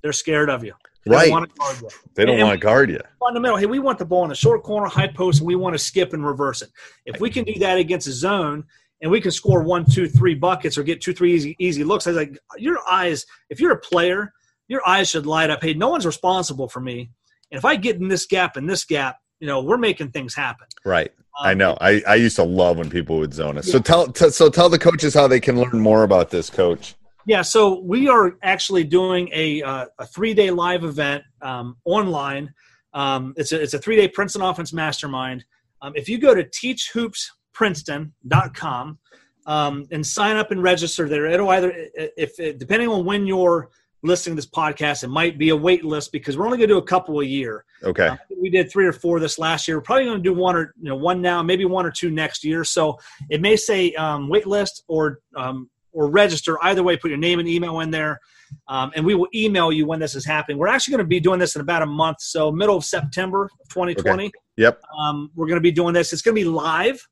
they're 0.02 0.14
scared 0.14 0.50
of 0.50 0.64
you. 0.64 0.74
They 1.06 1.12
don't 1.16 1.32
wanna 1.32 1.48
guard 1.48 1.82
you. 1.82 1.90
They 2.16 2.26
don't 2.26 2.36
and- 2.36 2.44
want 2.48 2.60
to 2.60 2.66
guard 2.66 2.90
you. 2.90 3.00
fundamental. 3.20 3.58
Hey, 3.58 3.66
we 3.66 3.80
want 3.80 3.98
the 3.98 4.06
ball 4.06 4.24
in 4.24 4.30
the 4.30 4.36
short 4.36 4.64
corner, 4.64 4.88
high 4.88 5.08
post, 5.08 5.40
and 5.40 5.48
we 5.48 5.56
want 5.56 5.74
to 5.74 5.80
skip 5.80 6.12
and 6.14 6.26
reverse 6.26 6.62
it. 6.62 6.70
If 7.06 7.22
we 7.22 7.30
can 7.30 7.46
do 7.46 7.54
that 7.60 7.78
against 7.78 8.08
a 8.08 8.12
zone, 8.12 8.66
and 9.02 9.12
we 9.12 9.22
can 9.22 9.32
score 9.32 9.62
one, 9.64 9.86
two, 9.86 10.10
three 10.10 10.34
buckets 10.36 10.78
or 10.78 10.84
get 10.84 11.02
two, 11.02 11.14
three 11.14 11.34
easy, 11.36 11.56
easy 11.60 11.84
looks, 11.84 12.08
I 12.08 12.10
was 12.10 12.18
like, 12.18 12.38
your 12.58 12.80
eyes. 12.90 13.26
If 13.50 13.60
you're 13.62 13.72
a 13.72 13.80
player, 13.80 14.34
your 14.68 14.82
eyes 14.88 15.10
should 15.10 15.26
light 15.28 15.50
up. 15.50 15.62
Hey, 15.64 15.74
no 15.76 15.88
one's 15.90 16.06
responsible 16.06 16.68
for 16.68 16.82
me, 16.82 17.12
and 17.52 17.58
if 17.58 17.64
I 17.64 17.76
get 17.78 17.98
in 17.98 18.08
this 18.10 18.26
gap 18.26 18.58
and 18.58 18.68
this 18.70 18.84
gap, 18.84 19.18
you 19.40 19.48
know, 19.48 19.62
we're 19.62 19.78
making 19.78 20.12
things 20.12 20.36
happen. 20.36 20.68
Right. 20.86 21.12
Um, 21.40 21.46
I 21.46 21.54
know. 21.54 21.78
I, 21.80 22.02
I 22.08 22.16
used 22.16 22.36
to 22.38 22.44
love 22.44 22.78
when 22.78 22.90
people 22.90 23.18
would 23.20 23.34
zone 23.34 23.58
us. 23.58 23.72
So 23.72 23.80
tell 23.80 24.08
t- 24.08 24.30
so 24.30 24.50
tell 24.50 24.70
the 24.70 24.80
coaches 24.80 25.14
how 25.14 25.28
they 25.28 25.40
can 25.40 25.60
learn 25.60 25.80
more 25.80 26.04
about 26.04 26.32
this, 26.32 26.50
coach. 26.50 26.96
Yeah, 27.28 27.42
so 27.42 27.82
we 27.82 28.08
are 28.08 28.38
actually 28.42 28.86
doing 28.86 29.30
a, 29.34 29.62
uh, 29.62 29.88
a 30.00 30.06
three 30.06 30.34
day 30.34 30.50
live 30.50 30.86
event 30.86 31.26
um, 31.42 31.76
online. 31.84 32.54
Um, 32.94 33.34
it's 33.36 33.52
a, 33.52 33.62
it's 33.62 33.74
a 33.74 33.80
three 33.80 33.98
day 33.98 34.08
Princeton 34.08 34.42
Offense 34.42 34.72
Mastermind. 34.72 35.44
Um, 35.82 35.92
if 35.96 36.08
you 36.08 36.20
go 36.20 36.34
to 36.34 36.46
teachhoopsprinceton.com 36.46 39.00
um, 39.46 39.86
and 39.92 40.08
sign 40.08 40.38
up 40.38 40.52
and 40.52 40.64
register 40.64 41.10
there, 41.10 41.26
it'll 41.26 41.50
either, 41.50 41.74
if 41.96 42.40
it, 42.40 42.60
depending 42.60 42.88
on 42.88 43.04
when 43.04 43.28
you're 43.28 43.72
listening 44.08 44.36
to 44.36 44.42
this 44.42 44.50
podcast, 44.50 45.04
it 45.04 45.10
might 45.10 45.38
be 45.38 45.50
a 45.50 45.56
wait 45.56 45.86
list 45.86 46.12
because 46.12 46.38
we're 46.38 46.46
only 46.46 46.58
going 46.58 46.70
to 46.70 46.76
do 46.76 46.80
a 46.80 46.86
couple 46.86 47.20
a 47.20 47.26
year. 47.26 47.66
Okay. 47.84 48.08
Uh, 48.08 48.18
we 48.42 48.50
did 48.50 48.72
three 48.72 48.86
or 48.86 48.94
four 48.94 49.20
this 49.20 49.38
last 49.38 49.68
year. 49.68 49.78
We're 49.78 49.84
probably 49.84 50.06
going 50.06 50.18
to 50.18 50.24
do 50.24 50.34
one 50.34 50.56
or 50.56 50.74
you 50.82 50.90
know 50.90 50.96
one 50.96 51.22
now, 51.22 51.44
maybe 51.44 51.66
one 51.66 51.86
or 51.86 51.92
two 51.92 52.10
next 52.10 52.44
year. 52.44 52.64
So 52.64 53.00
it 53.30 53.42
may 53.42 53.56
say 53.56 53.94
um, 53.94 54.30
wait 54.30 54.48
list 54.48 54.84
or 54.88 55.20
um, 55.36 55.70
or 55.92 56.10
register. 56.10 56.64
Either 56.64 56.84
way, 56.84 56.98
put 56.98 57.10
your 57.10 57.18
name 57.18 57.40
and 57.40 57.48
email 57.48 57.80
in 57.82 57.92
there, 57.92 58.20
um, 58.68 58.92
and 58.96 59.06
we 59.06 59.16
will 59.16 59.28
email 59.34 59.72
you 59.72 59.86
when 59.86 60.00
this 60.00 60.16
is 60.16 60.26
happening. 60.26 60.58
We're 60.58 60.68
actually 60.68 60.94
going 60.94 61.06
to 61.06 61.10
be 61.10 61.20
doing 61.20 61.40
this 61.40 61.56
in 61.56 61.62
about 61.62 61.82
a 61.82 61.88
month, 61.88 62.22
so 62.22 62.52
middle 62.52 62.78
of 62.78 62.86
September 62.86 63.46
of 63.46 63.70
2020. 63.70 64.32
Yep. 64.58 64.82
Um, 65.00 65.32
we're 65.36 65.48
going 65.48 65.58
to 65.58 65.62
be 65.62 65.72
doing 65.72 65.94
this. 65.94 66.14
It's 66.14 66.22
going 66.22 66.36
to 66.36 66.42
be 66.42 66.48
live, 66.48 67.08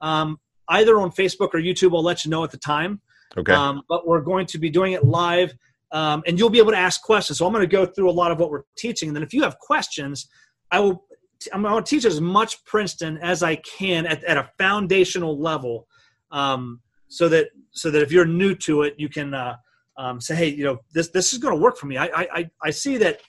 um, 0.00 0.38
either 0.68 0.98
on 0.98 1.10
Facebook 1.10 1.50
or 1.54 1.60
YouTube. 1.60 1.94
I'll 1.94 2.02
let 2.02 2.24
you 2.24 2.30
know 2.30 2.44
at 2.44 2.50
the 2.50 2.58
time. 2.58 3.00
Okay. 3.36 3.52
Um, 3.52 3.82
but 3.88 4.06
we're 4.06 4.20
going 4.20 4.46
to 4.46 4.58
be 4.58 4.70
doing 4.70 4.92
it 4.92 5.04
live, 5.04 5.54
um, 5.92 6.22
and 6.26 6.38
you'll 6.38 6.50
be 6.50 6.58
able 6.58 6.72
to 6.72 6.78
ask 6.78 7.02
questions. 7.02 7.38
So 7.38 7.46
I'm 7.46 7.52
going 7.52 7.68
to 7.68 7.76
go 7.76 7.86
through 7.86 8.10
a 8.10 8.12
lot 8.12 8.30
of 8.32 8.40
what 8.40 8.50
we're 8.50 8.64
teaching, 8.76 9.08
and 9.08 9.16
then 9.16 9.22
if 9.22 9.32
you 9.32 9.42
have 9.42 9.58
questions, 9.58 10.28
I 10.70 10.80
will. 10.80 11.04
I'm 11.52 11.62
going 11.62 11.82
to 11.82 11.88
teach 11.88 12.04
as 12.04 12.20
much 12.20 12.64
Princeton 12.64 13.18
as 13.18 13.42
I 13.42 13.56
can 13.56 14.06
at, 14.06 14.22
at 14.22 14.36
a 14.36 14.48
foundational 14.58 15.40
level, 15.40 15.88
um, 16.30 16.80
so 17.08 17.28
that 17.28 17.48
so 17.72 17.90
that 17.90 18.00
if 18.02 18.12
you're 18.12 18.24
new 18.24 18.54
to 18.56 18.82
it, 18.82 18.94
you 18.96 19.08
can 19.08 19.34
uh, 19.34 19.56
um, 19.96 20.20
say, 20.20 20.36
hey, 20.36 20.48
you 20.48 20.64
know, 20.64 20.78
this 20.94 21.08
this 21.08 21.32
is 21.32 21.38
going 21.38 21.54
to 21.54 21.60
work 21.60 21.76
for 21.76 21.86
me. 21.86 21.96
I, 21.96 22.06
I 22.06 22.28
I 22.34 22.50
I 22.62 22.70
see 22.70 22.96
that 22.98 23.20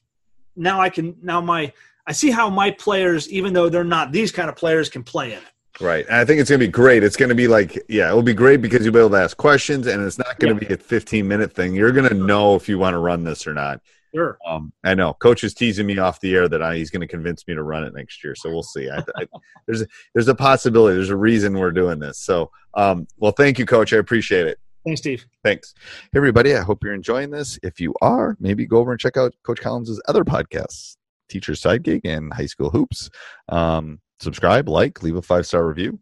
now. 0.56 0.80
I 0.80 0.90
can 0.90 1.16
now 1.22 1.42
my 1.42 1.74
I 2.06 2.12
see 2.12 2.32
how 2.32 2.50
my 2.50 2.72
players, 2.72 3.30
even 3.30 3.54
though 3.54 3.70
they're 3.70 3.84
not 3.84 4.12
these 4.12 4.32
kind 4.32 4.50
of 4.50 4.56
players, 4.56 4.90
can 4.90 5.04
play 5.04 5.34
in 5.34 5.40
it. 5.40 5.53
Right. 5.82 6.06
And 6.06 6.16
I 6.16 6.26
think 6.26 6.40
it's 6.40 6.50
going 6.50 6.60
to 6.60 6.68
be 6.68 6.72
great. 6.72 7.04
It's 7.04 7.16
going 7.16 7.30
to 7.30 7.36
be 7.36 7.48
like, 7.48 7.84
yeah, 7.90 8.10
it'll 8.10 8.22
be 8.22 8.34
great 8.34 8.62
because 8.62 8.84
you'll 8.84 8.94
be 8.94 9.00
able 9.00 9.10
to 9.12 9.18
ask 9.18 9.36
questions 9.38 9.88
and 9.88 10.04
it's 10.04 10.18
not 10.18 10.40
going 10.40 10.58
to 10.58 10.66
be 10.66 10.74
a 10.74 10.78
15 10.78 11.28
minute 11.28 11.52
thing. 11.52 11.74
You're 11.74 11.92
going 11.92 12.08
to 12.08 12.16
know 12.16 12.56
if 12.56 12.70
you 12.70 12.78
want 12.78 12.94
to 12.94 13.00
run 13.00 13.24
this 13.24 13.48
or 13.48 13.54
not. 13.54 13.82
Sure. 14.14 14.38
Um, 14.46 14.72
I 14.84 14.94
know 14.94 15.16
coach 15.16 15.44
is 15.44 15.56
teasing 15.56 15.88
me 15.88 15.98
off 15.98 16.20
the 16.20 16.36
air 16.36 16.48
that 16.48 16.62
I, 16.62 16.76
he's 16.76 16.92
going 16.92 17.02
to 17.02 17.08
convince 17.08 17.48
me 17.48 17.56
to 17.56 17.64
run 17.64 17.84
it 17.84 17.96
next 17.96 18.24
year. 18.24 18.36
So 18.36 18.52
we'll 18.52 18.62
see. 18.62 18.88
I, 18.90 19.04
I, 19.16 19.26
there's 19.66 19.82
a, 19.82 19.88
there's 20.14 20.28
a 20.28 20.36
possibility. 20.36 20.96
There's 20.96 21.10
a 21.10 21.18
reason 21.18 21.58
we're 21.58 21.72
doing 21.72 21.98
this. 21.98 22.20
So, 22.20 22.52
um, 22.76 23.08
well, 23.18 23.32
thank 23.32 23.58
you, 23.58 23.66
coach. 23.66 23.92
I 23.94 23.98
appreciate 23.98 24.46
it. 24.46 24.60
Thanks, 24.86 25.02
Steve. 25.02 25.26
Thanks. 25.44 25.74
Hey, 26.12 26.18
everybody. 26.18 26.56
I 26.56 26.62
hope 26.62 26.84
you're 26.84 26.94
enjoying 26.94 27.32
this. 27.32 27.58
If 27.64 27.80
you 27.80 27.96
are, 28.02 28.38
maybe 28.40 28.68
go 28.68 28.78
over 28.78 28.92
and 28.92 29.00
check 29.00 29.18
out 29.18 29.34
Coach 29.44 29.62
Collins' 29.62 30.00
other 30.08 30.26
podcasts, 30.26 30.98
Teacher's 31.30 31.62
Side 31.62 31.84
Gig 31.84 32.02
and 32.06 32.32
High 32.34 32.48
School 32.48 32.70
Hoops. 32.70 33.10
Um, 33.50 34.00
subscribe, 34.20 34.70
like, 34.70 35.04
leave 35.04 35.16
a 35.16 35.22
five 35.22 35.46
star 35.46 35.66
review. 35.68 36.00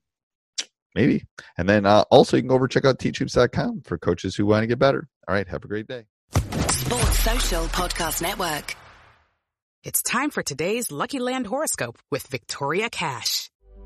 Maybe. 0.93 1.25
And 1.57 1.69
then 1.69 1.85
uh, 1.85 2.03
also, 2.11 2.37
you 2.37 2.43
can 2.43 2.49
go 2.49 2.55
over 2.55 2.67
check 2.67 2.85
out 2.85 2.99
teachhoops.com 2.99 3.81
for 3.85 3.97
coaches 3.97 4.35
who 4.35 4.45
want 4.45 4.63
to 4.63 4.67
get 4.67 4.79
better. 4.79 5.07
All 5.27 5.33
right. 5.33 5.47
Have 5.47 5.63
a 5.63 5.67
great 5.67 5.87
day. 5.87 6.05
Sports 6.33 7.19
Social 7.19 7.65
Podcast 7.65 8.21
Network. 8.21 8.75
It's 9.83 10.03
time 10.03 10.29
for 10.29 10.43
today's 10.43 10.91
Lucky 10.91 11.19
Land 11.19 11.47
horoscope 11.47 11.97
with 12.11 12.27
Victoria 12.27 12.89
Cash. 12.89 13.40